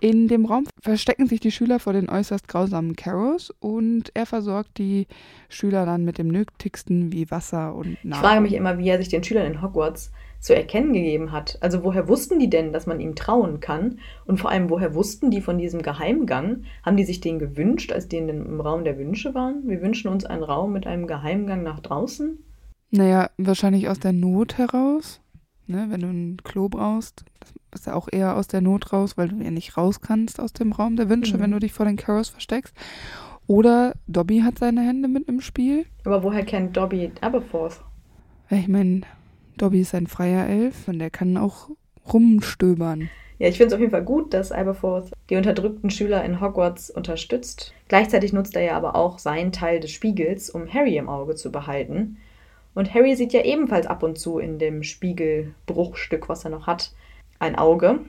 [0.00, 4.78] In dem Raum verstecken sich die Schüler vor den äußerst grausamen Carrows und er versorgt
[4.78, 5.06] die
[5.48, 8.24] Schüler dann mit dem Nötigsten wie Wasser und Ich Nahrung.
[8.24, 10.10] frage mich immer, wie er sich den Schülern in Hogwarts
[10.40, 11.58] zu erkennen gegeben hat.
[11.60, 13.98] Also woher wussten die denn, dass man ihm trauen kann?
[14.24, 16.64] Und vor allem, woher wussten die von diesem Geheimgang?
[16.82, 19.62] Haben die sich den gewünscht, als die in dem, im Raum der Wünsche waren?
[19.66, 22.38] Wir wünschen uns einen Raum mit einem Geheimgang nach draußen.
[22.90, 25.19] Naja, wahrscheinlich aus der Not heraus.
[25.70, 27.24] Ne, wenn du ein Klo brauchst,
[27.70, 30.40] das ist ja auch eher aus der Not raus, weil du ja nicht raus kannst
[30.40, 31.42] aus dem Raum der Wünsche, Mhm.
[31.42, 32.74] wenn du dich vor den Carrows versteckst.
[33.46, 35.86] Oder Dobby hat seine Hände mit im Spiel.
[36.04, 37.80] Aber woher kennt Dobby Aberforth?
[38.50, 39.02] Ich meine,
[39.58, 41.70] Dobby ist ein freier Elf und der kann auch
[42.12, 43.08] rumstöbern.
[43.38, 46.90] Ja, ich finde es auf jeden Fall gut, dass Aberforth die unterdrückten Schüler in Hogwarts
[46.90, 47.72] unterstützt.
[47.86, 51.52] Gleichzeitig nutzt er ja aber auch seinen Teil des Spiegels, um Harry im Auge zu
[51.52, 52.16] behalten.
[52.74, 56.92] Und Harry sieht ja ebenfalls ab und zu in dem Spiegelbruchstück, was er noch hat,
[57.38, 58.00] ein Auge.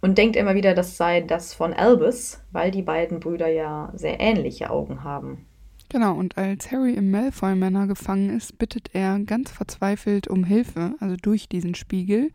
[0.00, 4.18] Und denkt immer wieder, das sei das von Albus, weil die beiden Brüder ja sehr
[4.18, 5.46] ähnliche Augen haben.
[5.90, 10.94] Genau, und als Harry im Malfoy Manor gefangen ist, bittet er ganz verzweifelt um Hilfe,
[11.00, 12.30] also durch diesen Spiegel.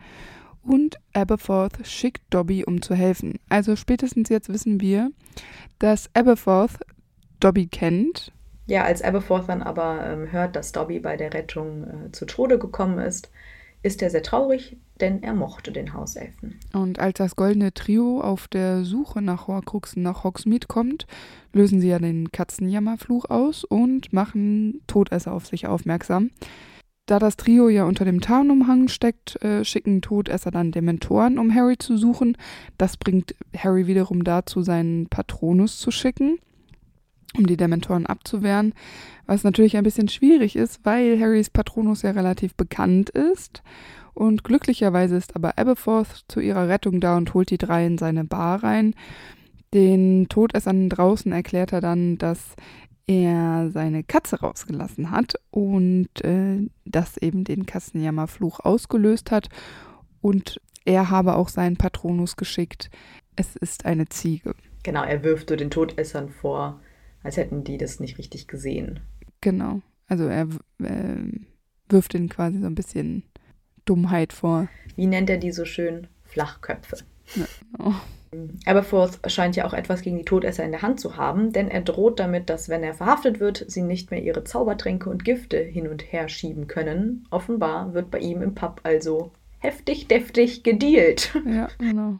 [0.62, 3.40] Und Aberforth schickt Dobby, um zu helfen.
[3.48, 5.10] Also spätestens jetzt wissen wir,
[5.80, 6.80] dass Aberforth
[7.40, 8.34] Dobby kennt.
[8.68, 12.58] Ja, als Aberforth dann aber ähm, hört, dass Dobby bei der Rettung äh, zu Tode
[12.58, 13.30] gekommen ist,
[13.84, 16.60] ist er sehr traurig, denn er mochte den Hauselfen.
[16.74, 21.06] Und als das goldene Trio auf der Suche nach Horcruxen nach Hogsmeade kommt,
[21.54, 26.32] lösen sie ja den Katzenjammerfluch aus und machen Todesser auf sich aufmerksam.
[27.06, 31.78] Da das Trio ja unter dem Tarnumhang steckt, äh, schicken Todesser dann Dementoren, um Harry
[31.78, 32.36] zu suchen.
[32.80, 36.40] Das bringt Harry wiederum dazu, seinen Patronus zu schicken,
[37.38, 38.74] um die Dementoren abzuwehren.
[39.26, 43.64] Was natürlich ein bisschen schwierig ist, weil Harrys Patronus ja relativ bekannt ist.
[44.14, 48.24] Und glücklicherweise ist aber Aberforth zu ihrer Rettung da und holt die drei in seine
[48.24, 48.96] Bar rein.
[49.74, 52.56] Den Todessern draußen erklärt er dann, dass
[53.08, 59.50] er seine Katze rausgelassen hat und äh, das eben den Katzenjammerfluch ausgelöst hat.
[60.22, 62.90] Und er habe auch seinen Patronus geschickt.
[63.36, 64.56] Es ist eine Ziege.
[64.84, 66.80] Genau, er wirft so den Todessern vor,
[67.26, 69.00] als hätten die das nicht richtig gesehen.
[69.42, 69.82] Genau.
[70.08, 70.48] Also er
[70.84, 71.18] äh,
[71.90, 73.24] wirft ihnen quasi so ein bisschen
[73.86, 74.70] Dummheit vor.
[74.96, 76.08] Wie nennt er die so schön?
[76.24, 76.98] Flachköpfe.
[77.36, 77.46] Ja,
[77.80, 77.94] oh.
[78.66, 81.82] Aberforth scheint ja auch etwas gegen die Todesser in der Hand zu haben, denn er
[81.82, 85.88] droht damit, dass wenn er verhaftet wird, sie nicht mehr ihre Zaubertränke und Gifte hin
[85.88, 87.26] und her schieben können.
[87.32, 91.34] Offenbar wird bei ihm im Pub also heftig, deftig gedealt.
[91.46, 92.20] Ja, genau.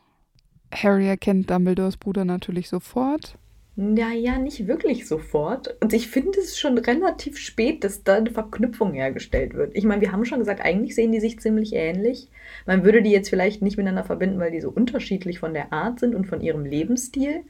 [0.74, 3.38] Harry erkennt Dumbledores Bruder natürlich sofort.
[3.78, 5.76] Naja, nicht wirklich sofort.
[5.82, 9.76] Und ich finde es schon relativ spät, dass da eine Verknüpfung hergestellt wird.
[9.76, 12.30] Ich meine, wir haben schon gesagt, eigentlich sehen die sich ziemlich ähnlich.
[12.66, 16.00] Man würde die jetzt vielleicht nicht miteinander verbinden, weil die so unterschiedlich von der Art
[16.00, 17.44] sind und von ihrem Lebensstil.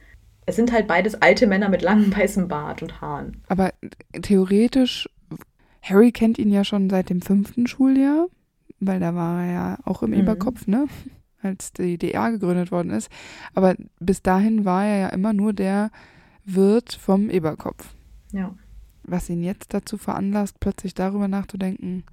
[0.47, 3.43] Es sind halt beides alte Männer mit langem weißem Bart und Haaren.
[3.47, 3.71] Aber
[4.19, 5.07] theoretisch,
[5.83, 8.27] Harry kennt ihn ja schon seit dem fünften Schuljahr,
[8.79, 10.21] weil da war er ja auch im Mhm.
[10.21, 10.87] Eberkopf, ne?
[11.43, 13.11] Als die DA gegründet worden ist.
[13.53, 15.91] Aber bis dahin war er ja immer nur der
[16.45, 17.95] Wirt vom Eberkopf.
[18.31, 18.55] Ja.
[19.03, 22.03] Was ihn jetzt dazu veranlasst, plötzlich darüber nachzudenken.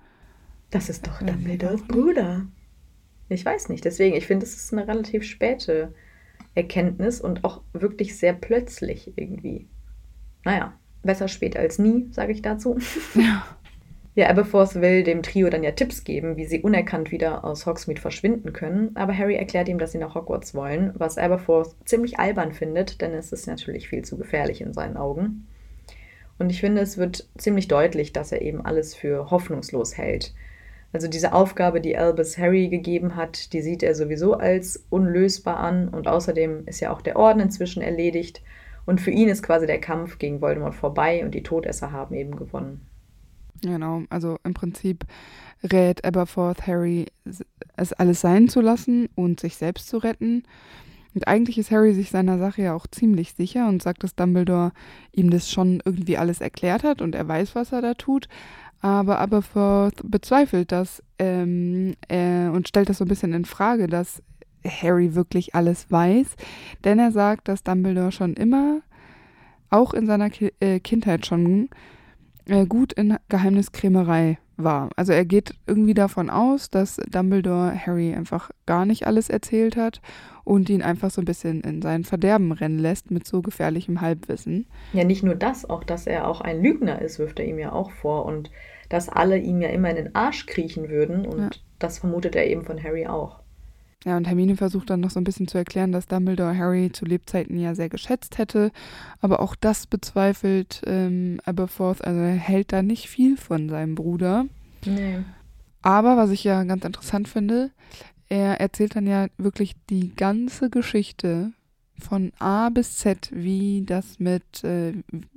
[0.71, 1.83] Das ist doch Ja, Dumbledores.
[1.87, 2.47] Bruder.
[3.29, 5.95] Ich weiß nicht, deswegen, ich finde, es ist eine relativ späte
[6.55, 9.69] Erkenntnis und auch wirklich sehr plötzlich irgendwie.
[10.45, 12.79] Naja, besser spät als nie, sage ich dazu.
[13.15, 13.45] Ja.
[14.15, 18.01] Ja, Aberforth will dem Trio dann ja Tipps geben, wie sie unerkannt wieder aus Hogsmeade
[18.01, 22.53] verschwinden können, aber Harry erklärt ihm, dass sie nach Hogwarts wollen, was Aberforth ziemlich albern
[22.53, 25.49] findet, denn es ist natürlich viel zu gefährlich in seinen Augen.
[26.39, 30.35] Und ich finde, es wird ziemlich deutlich, dass er eben alles für hoffnungslos hält.
[30.93, 35.89] Also diese Aufgabe, die Albus Harry gegeben hat, die sieht er sowieso als unlösbar an
[35.89, 38.43] und außerdem ist ja auch der Orden inzwischen erledigt
[38.85, 42.37] und für ihn ist quasi der Kampf gegen Voldemort vorbei und die Todesser haben eben
[42.37, 42.87] gewonnen.
[43.63, 45.05] Genau, also im Prinzip
[45.63, 47.07] rät Aberforth Harry,
[47.77, 50.43] es alles sein zu lassen und sich selbst zu retten.
[51.15, 54.73] Und eigentlich ist Harry sich seiner Sache ja auch ziemlich sicher und sagt, dass Dumbledore
[55.13, 58.29] ihm das schon irgendwie alles erklärt hat und er weiß, was er da tut.
[58.81, 64.23] Aber Aberforth bezweifelt das ähm, äh, und stellt das so ein bisschen in Frage, dass
[64.67, 66.35] Harry wirklich alles weiß.
[66.83, 68.81] Denn er sagt, dass Dumbledore schon immer,
[69.71, 71.69] auch in seiner Ki äh, Kindheit schon,
[72.47, 74.91] äh, gut in Geheimniskrämerei war.
[74.97, 80.01] Also er geht irgendwie davon aus, dass Dumbledore Harry einfach gar nicht alles erzählt hat
[80.45, 84.67] und ihn einfach so ein bisschen in sein Verderben rennen lässt mit so gefährlichem Halbwissen.
[84.93, 87.73] Ja, nicht nur das, auch dass er auch ein Lügner ist, wirft er ihm ja
[87.73, 88.51] auch vor und
[88.89, 91.51] dass alle ihm ja immer in den Arsch kriechen würden und Ja.
[91.79, 93.42] das vermutet er eben von Harry auch.
[94.05, 97.05] Ja, und Hermine versucht dann noch so ein bisschen zu erklären, dass Dumbledore Harry zu
[97.05, 98.73] Lebzeiten ja sehr geschätzt hätte,
[99.21, 104.47] aber auch das bezweifelt ähm, Aberforth, also er hält da nicht viel von seinem Bruder.
[104.85, 105.21] Nee.
[105.83, 107.71] Aber was ich ja ganz interessant finde,
[108.29, 111.53] er erzählt dann ja wirklich die ganze Geschichte
[111.99, 114.95] von A bis Z, wie das mit, äh,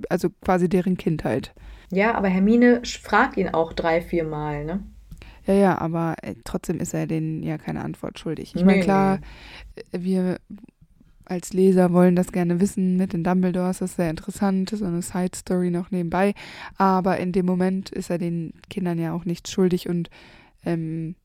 [0.08, 1.54] also quasi deren Kindheit.
[1.90, 4.82] Ja, aber Hermine fragt ihn auch drei, vier Mal, ne?
[5.46, 8.50] Ja, ja, aber äh, trotzdem ist er denen ja keine Antwort schuldig.
[8.54, 9.20] Ich Nee, meine, klar,
[9.76, 10.38] äh, wir
[11.24, 15.02] als Leser wollen das gerne wissen mit den Dumbledores, das ist sehr interessant, so eine
[15.02, 16.34] Side-Story noch nebenbei.
[16.76, 20.08] Aber in dem Moment ist er den Kindern ja auch nichts schuldig und
[20.64, 21.16] ähm,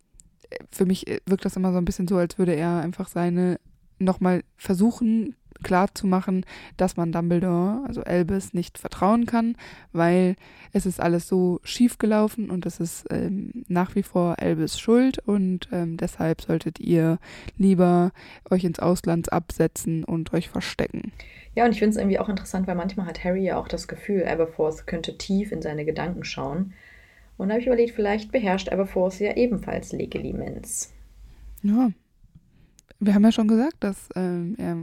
[0.72, 3.60] für mich äh, wirkt das immer so ein bisschen so, als würde er einfach seine
[4.00, 6.46] nochmal versuchen klarzumachen,
[6.78, 9.56] dass man Dumbledore, also Albus, nicht vertrauen kann,
[9.92, 10.36] weil
[10.74, 15.20] es ist alles so schief gelaufen und es ist ähm, nach wie vor Albus Schuld
[15.20, 17.20] und ähm, deshalb solltet ihr
[17.58, 18.12] lieber
[18.50, 21.12] euch ins Ausland absetzen und euch verstecken.
[21.56, 23.88] Ja, und ich finde es irgendwie auch interessant, weil manchmal hat Harry ja auch das
[23.88, 26.74] Gefühl, Aberforth könnte tief in seine Gedanken schauen.
[27.38, 30.94] Und da habe ich überlegt, vielleicht beherrscht Aberforth ja ebenfalls Legilimens.
[31.64, 31.92] Ja.
[33.00, 34.78] Wir haben ja schon gesagt, dass ähm, er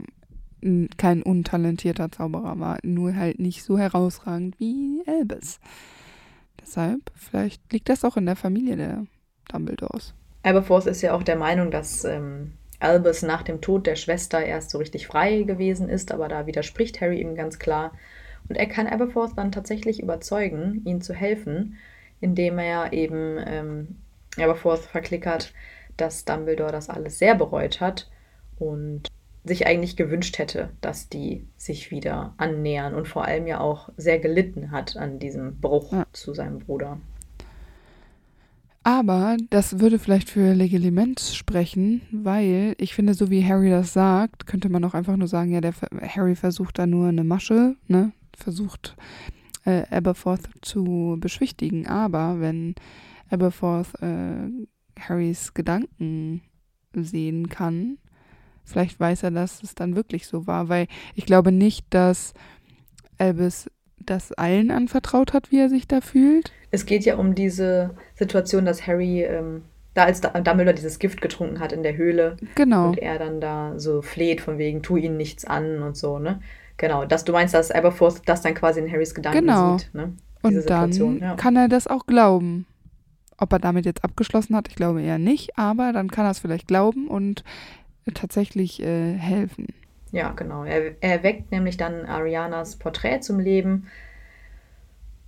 [0.97, 5.59] kein untalentierter Zauberer war, nur halt nicht so herausragend wie Albus.
[6.61, 9.05] Deshalb, vielleicht liegt das auch in der Familie der
[9.51, 10.13] Dumbledores.
[10.43, 14.69] Aberforth ist ja auch der Meinung, dass ähm, Albus nach dem Tod der Schwester erst
[14.69, 17.93] so richtig frei gewesen ist, aber da widerspricht Harry ihm ganz klar.
[18.47, 21.77] Und er kann Aberforth dann tatsächlich überzeugen, ihnen zu helfen,
[22.21, 23.95] indem er eben ähm,
[24.37, 25.53] Aberforth verklickert,
[25.97, 28.09] dass Dumbledore das alles sehr bereut hat
[28.57, 29.09] und
[29.45, 34.19] sich eigentlich gewünscht hätte, dass die sich wieder annähern und vor allem ja auch sehr
[34.19, 36.05] gelitten hat an diesem Bruch Ja.
[36.11, 36.99] zu seinem Bruder.
[38.83, 44.47] Aber das würde vielleicht für Legilimens sprechen, weil ich finde, so wie Harry das sagt,
[44.47, 48.13] könnte man auch einfach nur sagen, ja, der Harry versucht da nur eine Masche, ne?
[48.35, 48.95] Versucht
[49.65, 51.87] äh, Aberforth zu beschwichtigen.
[51.87, 52.73] Aber wenn
[53.29, 54.49] Aberforth äh,
[54.97, 56.41] Harrys Gedanken
[56.93, 57.97] sehen kann,
[58.69, 62.33] vielleicht weiß er, dass es dann wirklich so war, weil ich glaube nicht, dass
[63.17, 66.51] Albus das allen anvertraut hat, wie er sich da fühlt.
[66.71, 69.63] Es geht ja um diese Situation, dass Harry ähm,
[69.93, 72.37] Da als Dumbledore dieses Gift getrunken hat in der Höhle.
[72.55, 72.89] Genau.
[72.89, 76.39] Und er dann da so fleht von wegen, tu ihnen nichts an und so, ne?
[76.77, 79.77] Genau, dass du meinst, dass Aberforth das dann quasi in Harrys Gedanken Genau.
[79.77, 80.13] sieht, ne?
[80.41, 81.35] Und dann ja.
[81.35, 82.65] kann er das auch glauben.
[83.37, 86.39] Ob er damit jetzt abgeschlossen hat, ich glaube eher nicht, aber dann kann er es
[86.39, 87.43] vielleicht glauben und
[88.13, 89.67] tatsächlich äh, helfen.
[90.11, 90.63] Ja, genau.
[90.63, 93.87] Er, er weckt nämlich dann Arianas Porträt zum Leben,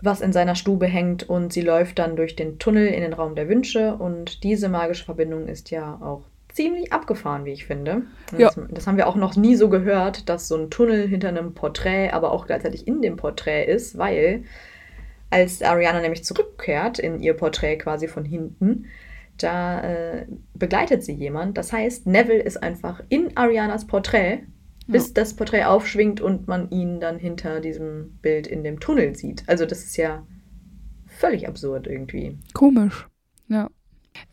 [0.01, 3.35] was in seiner Stube hängt und sie läuft dann durch den Tunnel in den Raum
[3.35, 8.03] der Wünsche und diese magische Verbindung ist ja auch ziemlich abgefahren, wie ich finde.
[8.37, 8.49] Ja.
[8.49, 11.53] Das, das haben wir auch noch nie so gehört, dass so ein Tunnel hinter einem
[11.53, 14.43] Porträt, aber auch gleichzeitig in dem Porträt ist, weil
[15.29, 18.87] als Ariana nämlich zurückkehrt in ihr Porträt quasi von hinten,
[19.43, 21.57] da äh, begleitet sie jemand.
[21.57, 24.43] Das heißt, Neville ist einfach in Arianas Porträt,
[24.87, 29.43] bis das Porträt aufschwingt und man ihn dann hinter diesem Bild in dem Tunnel sieht.
[29.47, 30.25] Also das ist ja
[31.05, 32.37] völlig absurd irgendwie.
[32.53, 33.07] Komisch.
[33.47, 33.69] Ja.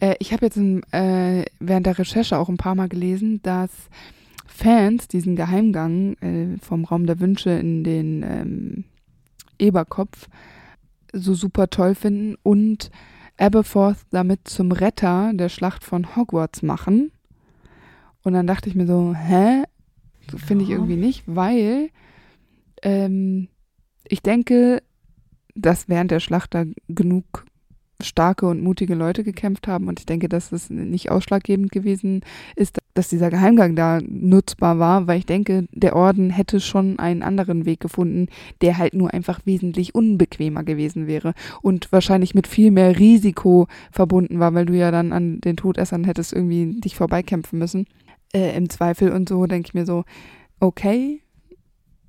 [0.01, 3.71] Äh, ich habe jetzt in, äh, während der Recherche auch ein paar Mal gelesen, dass
[4.47, 8.85] Fans diesen Geheimgang äh, vom Raum der Wünsche in den ähm,
[9.59, 10.29] Eberkopf
[11.13, 12.91] so super toll finden und
[13.39, 17.13] Aberforth damit zum Retter der Schlacht von Hogwarts machen.
[18.23, 19.65] Und dann dachte ich mir so, hä?
[20.37, 21.89] Finde ich irgendwie nicht, weil
[22.83, 23.49] ähm,
[24.05, 24.83] ich denke,
[25.55, 27.47] dass während der Schlacht da genug
[28.03, 32.21] starke und mutige Leute gekämpft haben und ich denke, dass es nicht ausschlaggebend gewesen
[32.55, 37.23] ist, dass dieser Geheimgang da nutzbar war, weil ich denke, der Orden hätte schon einen
[37.23, 38.27] anderen Weg gefunden,
[38.61, 44.39] der halt nur einfach wesentlich unbequemer gewesen wäre und wahrscheinlich mit viel mehr Risiko verbunden
[44.39, 47.87] war, weil du ja dann an den Todessern hättest irgendwie dich vorbeikämpfen müssen.
[48.33, 50.05] Äh, Im Zweifel und so denke ich mir so,
[50.61, 51.23] okay,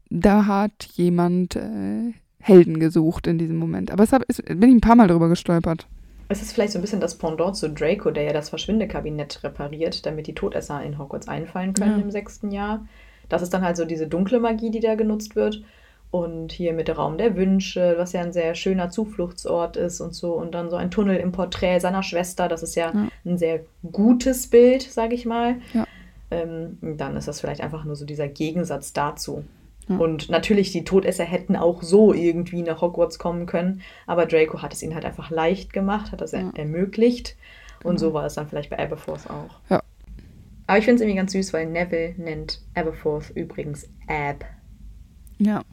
[0.10, 3.92] da hat jemand äh, Helden gesucht in diesem Moment.
[3.92, 5.88] Aber es hab, es, bin ich ein paar Mal drüber gestolpert.
[6.30, 10.06] Es ist vielleicht so ein bisschen das Pendant zu Draco, der ja das Verschwindekabinett repariert,
[10.06, 12.04] damit die Todesser in Hogwarts einfallen können Ja.
[12.04, 12.86] im sechsten Jahr.
[13.30, 15.64] Das ist dann halt so diese dunkle Magie, die da genutzt wird.
[16.12, 20.34] Und hier mit Raum der Wünsche, was ja ein sehr schöner Zufluchtsort ist und so.
[20.34, 22.48] Und dann so ein Tunnel im Porträt seiner Schwester.
[22.48, 23.08] Das ist ja, Ja.
[23.26, 23.60] ein sehr
[23.92, 25.58] gutes Bild, sage ich mal.
[25.74, 25.86] Ja.
[26.32, 29.44] Ähm, dann ist das vielleicht einfach nur so dieser Gegensatz dazu.
[29.90, 29.98] Ja.
[29.98, 34.74] Und natürlich, die Todesser hätten auch so irgendwie nach Hogwarts kommen können, aber Draco hat
[34.74, 36.52] es ihnen halt einfach leicht gemacht, hat das Ja.
[36.56, 37.36] ermöglicht.
[37.84, 38.10] Und Genau.
[38.10, 39.60] so war es dann vielleicht bei Aberforth auch.
[39.70, 39.82] Ja.
[40.68, 44.46] Aber ich finde es irgendwie ganz süß, weil Neville nennt Aberforth übrigens Ab.
[45.40, 45.64] Ja.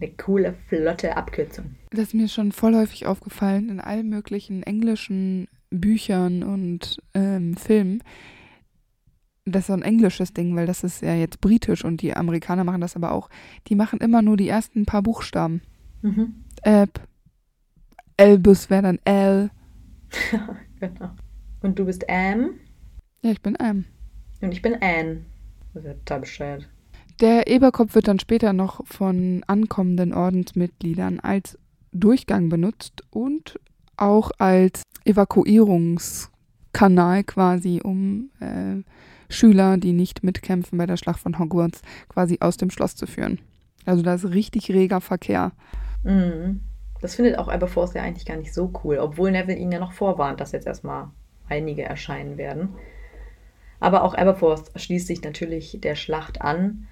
[0.00, 1.74] Eine coole, flotte Abkürzung.
[1.90, 8.02] Das ist mir schon voll häufig aufgefallen in allen möglichen englischen Büchern und ähm, Filmen.
[9.48, 12.64] Das ist so ein englisches Ding, weil das ist ja jetzt britisch und die Amerikaner
[12.64, 13.30] machen das aber auch.
[13.68, 15.62] Die machen immer nur die ersten paar Buchstaben.
[16.02, 16.34] Mhm.
[16.62, 17.06] Ab.
[18.16, 19.50] Albus wäre dann L.
[20.80, 21.10] genau.
[21.62, 22.54] Und du bist Am
[23.22, 23.84] Ja, ich bin M.
[24.40, 25.24] und ich bin Anne.
[25.72, 26.68] Das ist ja total bescheuert.
[27.20, 31.56] Der Eberkopf wird dann später noch von ankommenden Ordensmitgliedern als
[31.92, 33.60] Durchgang benutzt und
[33.96, 38.82] auch als Evakuierungskanal quasi, um äh,
[39.28, 43.38] Schüler, die nicht mitkämpfen bei der Schlacht von Hogwarts, quasi aus dem Schloss zu führen.
[43.84, 45.52] Also da ist richtig reger Verkehr.
[46.04, 46.60] Mhm.
[47.00, 49.92] Das findet auch Aberforth ja eigentlich gar nicht so cool, obwohl Neville ihn ja noch
[49.92, 51.08] vorwarnt, dass jetzt erstmal
[51.48, 52.70] einige erscheinen werden.
[53.80, 56.88] Aber auch Aberforth schließt sich natürlich der Schlacht an.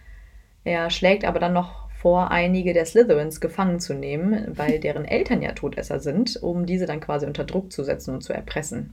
[0.64, 5.40] Er schlägt aber dann noch vor, einige der Slytherins gefangen zu nehmen, weil deren Eltern
[5.40, 8.92] ja Todesser sind, um diese dann quasi unter Druck zu setzen und zu erpressen.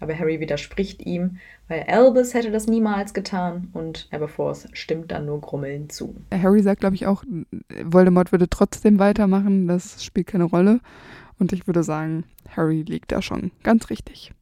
[0.00, 5.40] Aber Harry widerspricht ihm, weil Albus hätte das niemals getan und Aberforth stimmt dann nur
[5.40, 6.14] grummelnd zu.
[6.32, 7.24] Harry sagt, glaube ich, auch,
[7.84, 10.80] Voldemort würde trotzdem weitermachen, das spielt keine Rolle.
[11.38, 12.24] Und ich würde sagen,
[12.56, 14.32] Harry liegt da schon ganz richtig.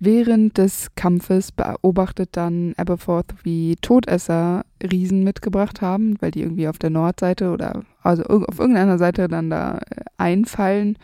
[0.00, 6.78] Während des Kampfes beobachtet dann Aberforth, wie Todesser Riesen mitgebracht haben, weil die irgendwie auf
[6.78, 10.98] der Nordseite oder also auf irgendeiner Seite dann da äh, einfallen.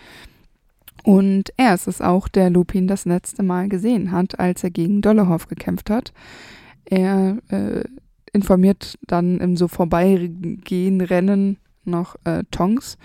[1.02, 5.02] Und er ist es auch, der Lupin das letzte Mal gesehen hat, als er gegen
[5.02, 6.12] Dollehoff gekämpft hat.
[6.84, 7.84] Er äh,
[8.32, 12.98] informiert dann im so vorbeigehen Rennen noch äh, Tonks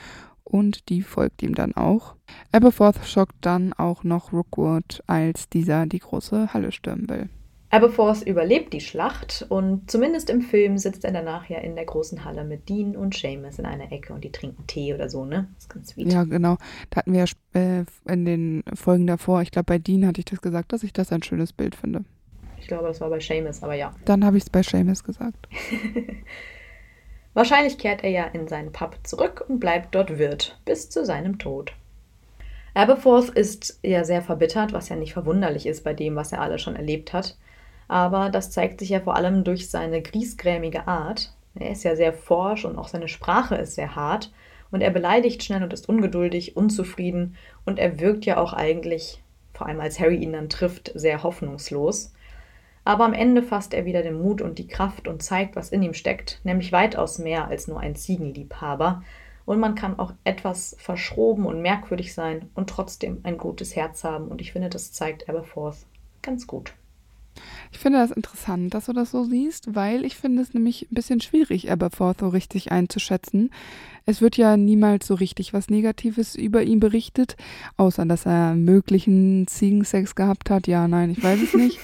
[0.44, 2.16] und die folgt ihm dann auch.
[2.52, 7.30] Aberforth schockt dann auch noch Rookwood, als dieser die große Halle stürmen will.
[7.72, 12.24] Aberforth überlebt die Schlacht und zumindest im Film sitzt er danach ja in der großen
[12.24, 15.48] Halle mit Dean und Seamus in einer Ecke und die trinken Tee oder so, ne?
[15.56, 16.14] Das ist ganz sweet.
[16.14, 16.58] Ja, genau.
[16.90, 20.26] Da hatten wir ja äh, in den Folgen davor, ich glaube bei Dean hatte ich
[20.26, 22.06] das gesagt, dass ich das ein schönes Bild finde.
[22.60, 23.94] Ich glaube, das war bei Seamus, aber ja.
[24.06, 25.48] Dann habe ich es bei Seamus gesagt.
[27.34, 31.38] Wahrscheinlich kehrt er ja in seinen Pub zurück und bleibt dort Wirt bis zu seinem
[31.38, 31.74] Tod.
[32.74, 36.62] Aberforth ist ja sehr verbittert, was ja nicht verwunderlich ist bei dem, was er alles
[36.62, 37.38] schon erlebt hat.
[37.88, 41.34] Aber das zeigt sich ja vor allem durch seine griesgrämige Art.
[41.56, 44.32] Er ist ja sehr forsch und auch seine Sprache ist sehr hart.
[44.72, 47.36] Und er beleidigt schnell und ist ungeduldig, unzufrieden.
[47.66, 49.22] Und er wirkt ja auch eigentlich,
[49.54, 52.12] vor allem als Harry ihn dann trifft, sehr hoffnungslos.
[52.84, 55.82] Aber am Ende fasst er wieder den Mut und die Kraft und zeigt, was in
[55.82, 59.04] ihm steckt, nämlich weitaus mehr als nur ein Ziegenliebhaber.
[59.46, 64.28] Und man kann auch etwas verschroben und merkwürdig sein und trotzdem ein gutes Herz haben.
[64.28, 65.78] Und ich finde, das zeigt Aberforth
[66.22, 66.74] ganz gut.
[67.72, 70.96] Ich finde das interessant, dass du das so siehst, weil ich finde es nämlich ein
[70.96, 73.52] bisschen schwierig, Aberforth so richtig einzuschätzen.
[74.06, 77.36] Es wird ja niemals so richtig was Negatives über ihn berichtet,
[77.78, 80.68] außer dass er möglichen Ziegensex gehabt hat.
[80.68, 81.80] Ja, nein, ich weiß es nicht.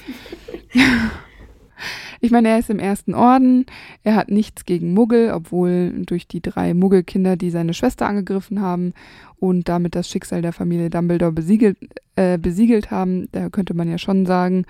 [2.23, 3.65] Ich meine, er ist im ersten Orden,
[4.03, 8.93] er hat nichts gegen Muggel, obwohl durch die drei Muggelkinder, die seine Schwester angegriffen haben
[9.39, 11.77] und damit das Schicksal der Familie Dumbledore besiegelt,
[12.15, 14.65] äh, besiegelt haben, da könnte man ja schon sagen,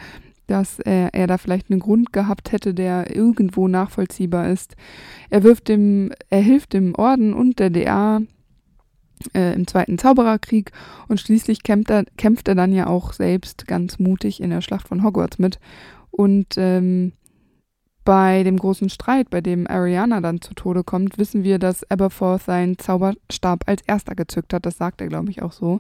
[0.52, 4.76] dass er, er da vielleicht einen Grund gehabt hätte, der irgendwo nachvollziehbar ist.
[5.30, 8.22] Er wirft dem, er hilft dem Orden und der DA
[9.34, 10.72] äh, im Zweiten Zaubererkrieg
[11.08, 14.88] und schließlich kämpft er, kämpft er dann ja auch selbst ganz mutig in der Schlacht
[14.88, 15.60] von Hogwarts mit.
[16.12, 17.14] Und ähm,
[18.04, 22.44] bei dem großen Streit, bei dem Ariana dann zu Tode kommt, wissen wir, dass Aberforth
[22.44, 24.66] seinen Zauberstab als erster gezückt hat.
[24.66, 25.80] Das sagt er, glaube ich, auch so.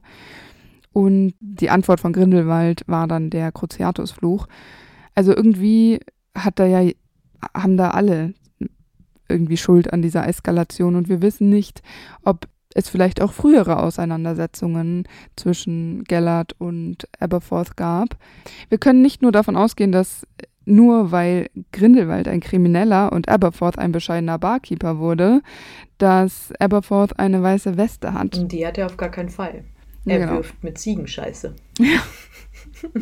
[0.93, 4.47] Und die Antwort von Grindelwald war dann der Cruciatus-Fluch.
[5.15, 5.99] Also irgendwie
[6.35, 6.91] hat da ja,
[7.55, 8.33] haben da alle
[9.29, 11.81] irgendwie Schuld an dieser Eskalation und wir wissen nicht,
[12.23, 18.17] ob es vielleicht auch frühere Auseinandersetzungen zwischen Gellert und Aberforth gab.
[18.69, 20.25] Wir können nicht nur davon ausgehen, dass
[20.65, 25.41] nur weil Grindelwald ein Krimineller und Aberforth ein bescheidener Barkeeper wurde,
[25.97, 28.51] dass Aberforth eine weiße Weste hat.
[28.51, 29.65] Die hat er auf gar keinen Fall.
[30.05, 30.33] Er genau.
[30.33, 31.55] wirft mit Ziegenscheiße.
[31.79, 32.01] Ja.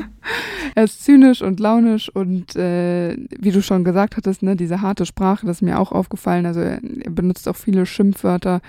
[0.76, 5.06] er ist zynisch und launisch und äh, wie du schon gesagt hattest, ne, diese harte
[5.06, 6.46] Sprache, das ist mir auch aufgefallen.
[6.46, 8.62] Also er, er benutzt auch viele Schimpfwörter.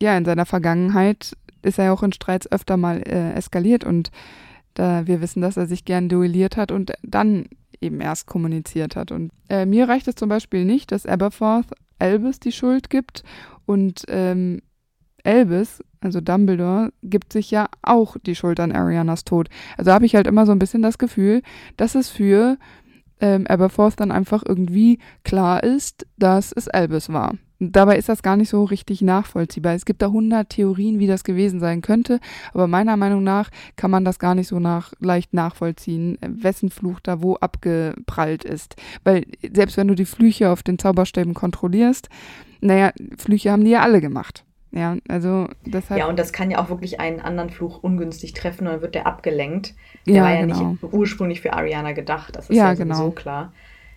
[0.00, 4.10] Ja, in seiner Vergangenheit ist er ja auch in Streits öfter mal äh, eskaliert und
[4.74, 7.46] da wir wissen, dass er sich gern duelliert hat und dann
[7.80, 9.10] eben erst kommuniziert hat.
[9.12, 11.66] Und äh, mir reicht es zum Beispiel nicht, dass Aberforth
[11.98, 13.22] Albus die Schuld gibt
[13.66, 14.62] und ähm,
[15.24, 19.48] Albus, also Dumbledore, gibt sich ja auch die Schuld an Arianas Tod.
[19.76, 21.42] Also habe ich halt immer so ein bisschen das Gefühl,
[21.76, 22.58] dass es für
[23.20, 27.34] ähm, Aberforth dann einfach irgendwie klar ist, dass es Albus war.
[27.60, 29.74] Dabei ist das gar nicht so richtig nachvollziehbar.
[29.74, 32.18] Es gibt da hundert Theorien, wie das gewesen sein könnte,
[32.52, 36.98] aber meiner Meinung nach kann man das gar nicht so nach, leicht nachvollziehen, wessen Fluch
[37.00, 38.74] da wo abgeprallt ist.
[39.04, 42.08] Weil selbst wenn du die Flüche auf den Zauberstäben kontrollierst,
[42.60, 44.44] naja, Flüche haben die ja alle gemacht.
[44.72, 46.00] Ja, also deshalb.
[46.00, 48.94] Ja, und das kann ja auch wirklich einen anderen Fluch ungünstig treffen und dann wird
[48.94, 49.74] der abgelenkt.
[50.06, 50.70] Der ja, war ja genau.
[50.70, 52.96] nicht ursprünglich für Ariana gedacht, das ist ja, ja genau.
[52.96, 53.52] so klar.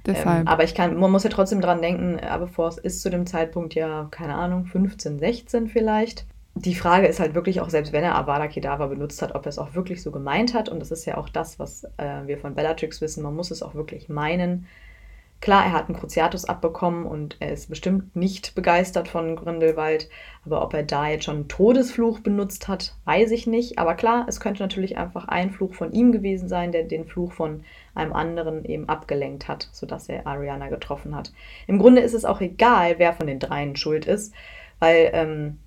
[0.05, 0.41] Deshalb.
[0.41, 3.73] Ähm, aber ich kann, man muss ja trotzdem dran denken, Aberforth ist zu dem Zeitpunkt
[3.73, 6.25] ja, keine Ahnung, 15, 16 vielleicht.
[6.53, 9.49] Die Frage ist halt wirklich auch, selbst wenn er Avada Kedavra benutzt hat, ob er
[9.49, 10.69] es auch wirklich so gemeint hat.
[10.69, 13.23] Und das ist ja auch das, was äh, wir von Bellatrix wissen.
[13.23, 14.67] Man muss es auch wirklich meinen.
[15.45, 20.09] Klar, er hat einen Cruciatus abbekommen und er ist bestimmt nicht begeistert von Grindelwald.
[20.43, 23.77] Aber ob er da jetzt schon einen Todesfluch benutzt hat, weiß ich nicht.
[23.77, 27.31] Aber klar, es könnte natürlich einfach ein Fluch von ihm gewesen sein, der den Fluch
[27.31, 31.31] von einem anderen eben abgelenkt hat, sodass er Ariana getroffen hat.
[31.67, 34.33] Im Grunde ist es auch egal, wer von den dreien schuld ist,
[34.79, 35.59] weil ähm,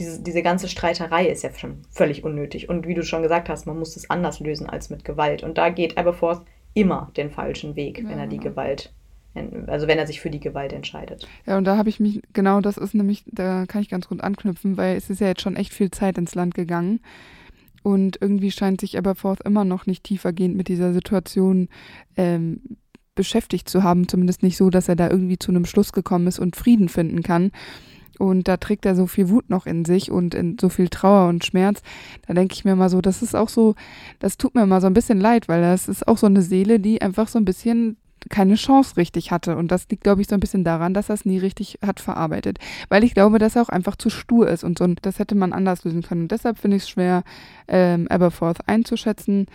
[0.00, 2.68] diese, diese ganze Streiterei ist ja schon völlig unnötig.
[2.68, 5.44] Und wie du schon gesagt hast, man muss es anders lösen als mit Gewalt.
[5.44, 6.42] Und da geht Aberforth
[6.74, 8.50] immer den falschen Weg, ja, wenn er die genau.
[8.50, 8.92] Gewalt,
[9.66, 11.26] also wenn er sich für die Gewalt entscheidet.
[11.46, 14.20] Ja, und da habe ich mich, genau das ist nämlich, da kann ich ganz gut
[14.20, 17.00] anknüpfen, weil es ist ja jetzt schon echt viel Zeit ins Land gegangen.
[17.82, 21.68] Und irgendwie scheint sich Aberforth immer noch nicht tiefergehend mit dieser Situation
[22.16, 22.60] ähm,
[23.14, 24.08] beschäftigt zu haben.
[24.08, 27.22] Zumindest nicht so, dass er da irgendwie zu einem Schluss gekommen ist und Frieden finden
[27.22, 27.50] kann.
[28.18, 31.28] Und da trägt er so viel Wut noch in sich und in so viel Trauer
[31.28, 31.82] und Schmerz.
[32.26, 33.74] Da denke ich mir mal so, das ist auch so,
[34.18, 36.78] das tut mir mal so ein bisschen leid, weil das ist auch so eine Seele,
[36.78, 37.96] die einfach so ein bisschen
[38.30, 39.56] keine Chance richtig hatte.
[39.56, 42.00] Und das liegt, glaube ich, so ein bisschen daran, dass er es nie richtig hat
[42.00, 42.58] verarbeitet.
[42.88, 44.84] Weil ich glaube, dass er auch einfach zu stur ist und so.
[44.84, 46.22] Und das hätte man anders lösen können.
[46.22, 47.24] Und deshalb finde ich es schwer,
[47.68, 49.46] ähm, Aberforth einzuschätzen.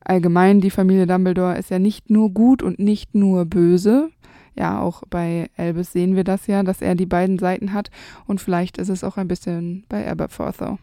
[0.00, 4.10] Allgemein, die Familie Dumbledore ist ja nicht nur gut und nicht nur böse,
[4.56, 7.90] ja, auch bei Albus sehen wir das ja, dass er die beiden Seiten hat.
[8.26, 10.78] Und vielleicht ist es auch ein bisschen bei Aberforth so.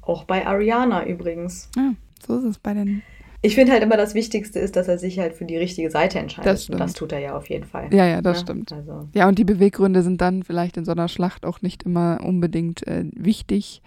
[0.00, 1.70] Auch bei Ariana übrigens.
[1.76, 1.94] Ja,
[2.26, 3.02] so ist es bei den.
[3.44, 6.18] Ich finde halt immer, das Wichtigste ist, dass er sich halt für die richtige Seite
[6.18, 6.52] entscheidet.
[6.52, 7.92] Das, und das tut er ja auf jeden Fall.
[7.92, 8.42] Ja, ja, das ja?
[8.42, 8.72] stimmt.
[8.72, 9.08] Also.
[9.12, 12.86] Ja, und die Beweggründe sind dann vielleicht in so einer Schlacht auch nicht immer unbedingt
[12.86, 13.82] äh, wichtig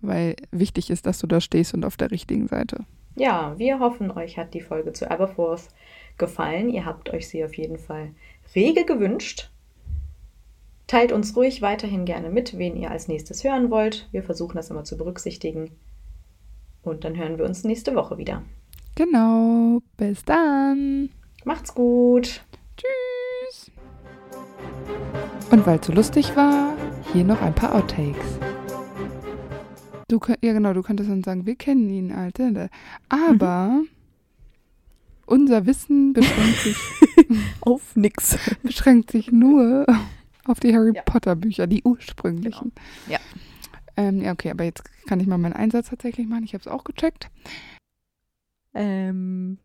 [0.00, 2.84] weil wichtig ist, dass du da stehst und auf der richtigen Seite.
[3.16, 5.68] Ja, wir hoffen, euch hat die Folge zu Aberforth
[6.18, 6.68] gefallen.
[6.70, 8.10] Ihr habt euch sie auf jeden Fall
[8.54, 9.50] rege gewünscht.
[10.86, 14.08] Teilt uns ruhig weiterhin gerne mit, wen ihr als nächstes hören wollt.
[14.12, 15.70] Wir versuchen das immer zu berücksichtigen.
[16.82, 18.42] Und dann hören wir uns nächste Woche wieder.
[18.96, 19.80] Genau.
[19.96, 21.10] Bis dann.
[21.44, 22.42] Macht's gut.
[22.76, 23.70] Tschüss.
[25.50, 26.72] Und weil es so lustig war,
[27.12, 28.26] hier noch ein paar Outtakes.
[30.08, 32.68] Du, könnt- ja genau, du könntest dann sagen, wir kennen ihn, Alter.
[33.08, 33.82] Aber
[35.26, 36.76] unser Wissen beschränkt sich,
[37.60, 38.38] Auf nix.
[38.62, 39.86] beschränkt sich nur
[40.46, 41.02] auf die Harry Ja.
[41.02, 42.72] Potter Bücher, die ursprünglichen.
[43.08, 43.18] Ja.
[43.96, 46.44] Ähm, ja, okay, aber jetzt kann ich mal meinen Einsatz tatsächlich machen.
[46.44, 47.30] Ich habe es auch gecheckt.
[48.76, 49.58] Ähm,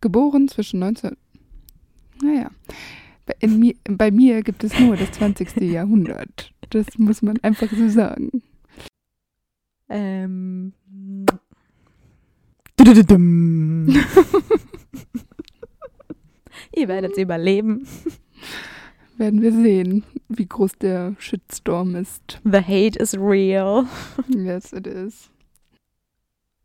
[0.00, 1.16] Geboren zwischen 19...
[2.22, 2.50] Naja.
[3.26, 5.60] Bei, mir, bei mir gibt es nur das 20.
[5.60, 6.52] Jahrhundert.
[6.70, 8.42] Das muss man einfach so sagen.
[9.88, 10.72] ähm.
[16.74, 17.86] Ihr werdet es überleben.
[19.18, 22.40] Werden wir sehen, wie groß der Shitstorm ist.
[22.44, 23.84] The hate is real.
[24.28, 25.31] Yes, it is.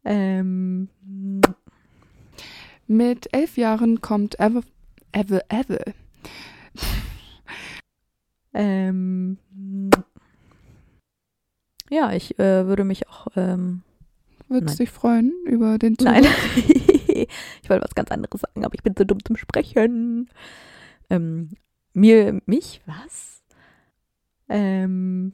[0.08, 0.88] Ähm.
[2.88, 4.62] Mit elf Jahren kommt Ever,
[5.12, 5.84] Ever, Ever.
[8.53, 9.38] Ähm.
[11.89, 13.28] Ja, ich äh, würde mich auch.
[13.36, 13.84] Ähm,
[14.47, 16.08] Würdest dich freuen über den Zug?
[16.08, 16.26] nein.
[16.55, 20.30] ich wollte was ganz anderes sagen, aber ich bin zu dumm zum Sprechen.
[21.10, 21.49] Ähm,
[21.93, 23.43] mir, mich, was?
[24.47, 25.34] Ähm.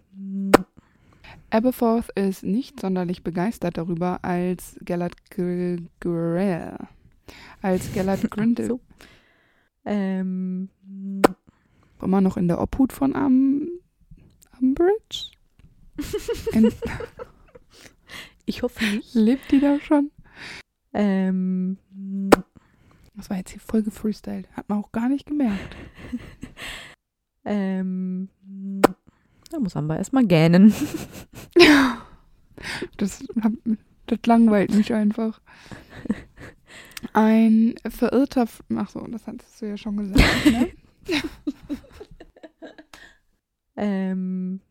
[1.53, 6.77] Aberforth ist nicht sonderlich begeistert darüber, als Gellert Gr- Grell,
[7.61, 8.79] als Gellert Grindel So.
[9.85, 10.69] Ähm.
[12.01, 13.67] immer noch in der Obhut von Am
[14.59, 15.31] Umbridge.
[18.45, 19.15] Ich hoffe nicht.
[19.15, 20.11] lebt die da schon?
[20.91, 21.77] Ähm.
[23.15, 24.49] Das war jetzt hier voll gefreestylt.
[24.51, 25.75] Hat man auch gar nicht gemerkt.
[27.45, 28.29] Ähm.
[29.53, 30.73] Da muss Amber erstmal gähnen.
[32.97, 33.21] Das,
[34.05, 35.41] das langweilt mich einfach.
[37.11, 38.43] Ein verirrter.
[38.43, 40.45] F Ach so, das hattest du ja schon gesagt.
[40.45, 40.71] Ne?
[43.75, 44.61] Ähm.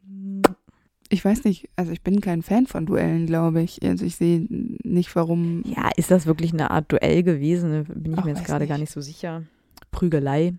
[1.09, 3.83] Ich weiß nicht, also ich bin kein Fan von Duellen, glaube ich.
[3.83, 5.63] Also ich sehe nicht, warum.
[5.67, 7.85] Ja, ist das wirklich eine Art Duell gewesen?
[7.85, 9.43] Bin ich Ach, mir jetzt gerade gar nicht so sicher.
[9.91, 10.55] Prügelei.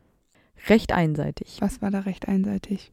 [0.67, 1.57] Recht einseitig.
[1.61, 2.91] Was war da recht einseitig?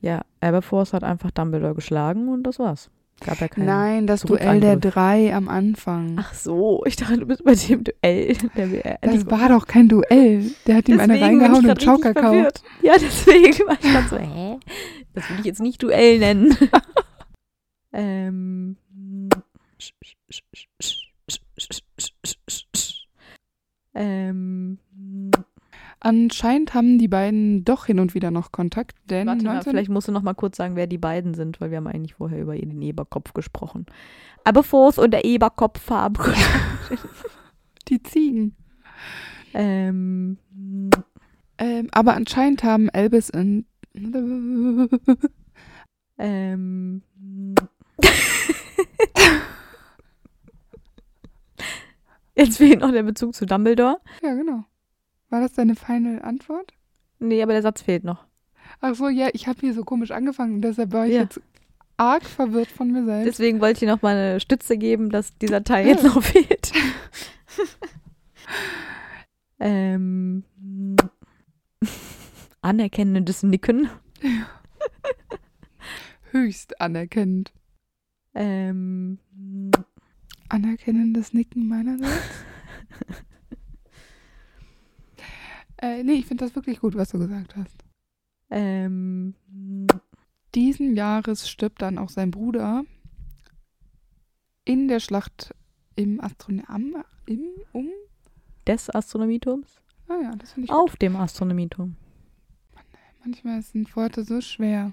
[0.00, 2.90] Ja, Aberforth hat einfach Dumbledore geschlagen und das war's.
[3.20, 3.66] Gab ja keinen.
[3.66, 6.16] Nein, das Duell der drei am Anfang.
[6.18, 8.34] Ach so, ich dachte, du bist bei dem Duell.
[8.56, 10.50] Der, das war doch kein Duell.
[10.66, 12.48] Der hat ihm eine reingehauen und Schaukakao.
[12.80, 14.58] Ja, deswegen war ich dann so, hä?
[15.12, 16.56] Das will ich jetzt nicht Duell nennen.
[17.92, 18.76] ähm.
[23.92, 24.78] Ähm.
[26.00, 29.90] Anscheinend haben die beiden doch hin und wieder noch Kontakt, denn Warte mal, 19 vielleicht
[29.90, 32.40] musst du noch mal kurz sagen, wer die beiden sind, weil wir haben eigentlich vorher
[32.40, 33.86] über den Eberkopf gesprochen.
[34.44, 36.14] Aberforth und der Eberkopf haben.
[37.88, 38.56] die Ziegen.
[39.54, 40.38] ähm.
[41.58, 43.66] Ähm, aber anscheinend haben Elvis und
[46.20, 47.02] Ähm.
[52.36, 53.98] Jetzt fehlt noch der Bezug zu Dumbledore.
[54.22, 54.64] ja genau.
[55.30, 56.72] War das deine final Antwort?
[57.18, 58.24] Nee, aber der Satz fehlt noch.
[58.80, 61.22] Ach so, ja, ich habe hier so komisch angefangen deshalb war ich Ja.
[61.22, 61.40] jetzt
[61.96, 63.26] arg verwirrt von mir selbst.
[63.38, 66.72] Deswegen wollte ich dir noch mal eine Stütze geben, dass dieser Teil jetzt noch fehlt.
[69.60, 70.44] ähm.
[72.62, 73.88] Anerkennendes Nicken.
[76.30, 77.52] Höchst anerkennend.
[78.34, 79.18] Ähm.
[80.48, 82.44] Anerkennendes Nicken meinerseits.
[85.82, 87.84] Äh, nee, ich finde das wirklich gut, was du gesagt hast.
[88.50, 89.34] Ähm.
[90.54, 92.84] Diesen Jahres stirbt dann auch sein Bruder
[94.64, 95.54] in der Schlacht
[95.94, 97.04] im Astronom...
[97.26, 97.40] Im...
[97.72, 97.88] Um...
[98.66, 99.80] Des Astronomieturms?
[100.08, 101.96] Ah ja, das finde ich Auf dem Astronomieturm.
[103.24, 104.92] Manchmal sind Worte so schwer.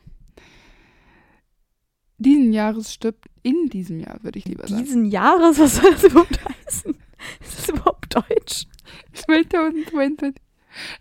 [2.18, 4.84] Diesen Jahres stirbt in diesem Jahr, würde ich lieber sagen.
[4.84, 6.96] Diesen Jahres, was soll das überhaupt heißen?
[7.42, 8.68] Ist das überhaupt Deutsch?
[9.14, 10.36] 2022.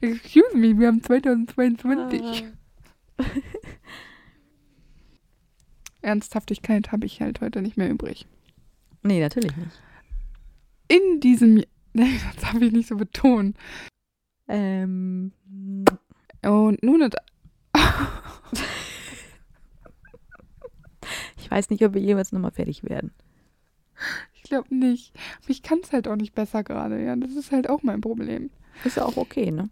[0.01, 2.45] Excuse me, wir haben 2022.
[3.19, 3.25] Ah.
[6.03, 8.27] Ernsthaftigkeit habe ich halt heute nicht mehr übrig.
[9.03, 9.81] Nee, natürlich nicht.
[10.89, 11.67] In diesem Jahr.
[11.99, 13.55] Nee, das darf ich nicht so betonen.
[14.49, 15.33] Ähm.
[16.43, 17.03] Und nun.
[17.03, 17.15] hat-
[21.39, 23.13] Ich weiß nicht, ob wir jemals nochmal fertig werden.
[24.35, 25.15] Ich glaube nicht.
[25.41, 27.17] Aber ich kann es halt auch nicht besser gerade, ja.
[27.17, 28.51] Das ist halt auch mein Problem.
[28.85, 29.71] Ist ja auch okay, ne?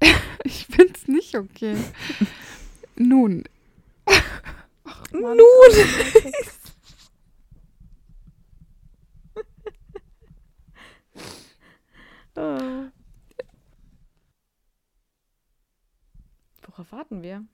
[0.46, 1.76] Ich find's nicht okay.
[2.96, 3.44] Nun.
[4.04, 5.38] Ach, Mann.
[5.38, 5.44] Nun!
[12.36, 12.90] Ah.
[16.66, 17.44] Worauf warten wir?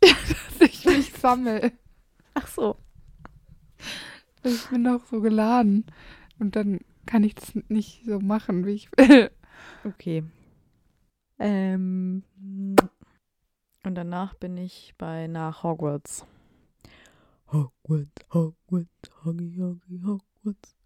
[0.00, 1.72] dass ich mich sammle.
[2.34, 2.76] Ach so.
[4.42, 5.84] Ich bin doch so geladen.
[6.38, 9.30] Und dann kann ich das nicht so machen, wie ich will.
[9.84, 10.24] Okay.
[11.38, 12.22] Ähm.
[13.82, 16.26] Und danach bin ich bei nach Hogwarts.
[17.52, 20.76] Hogwarts, Hogwarts, Hoggy, Hoggy, Hogwarts.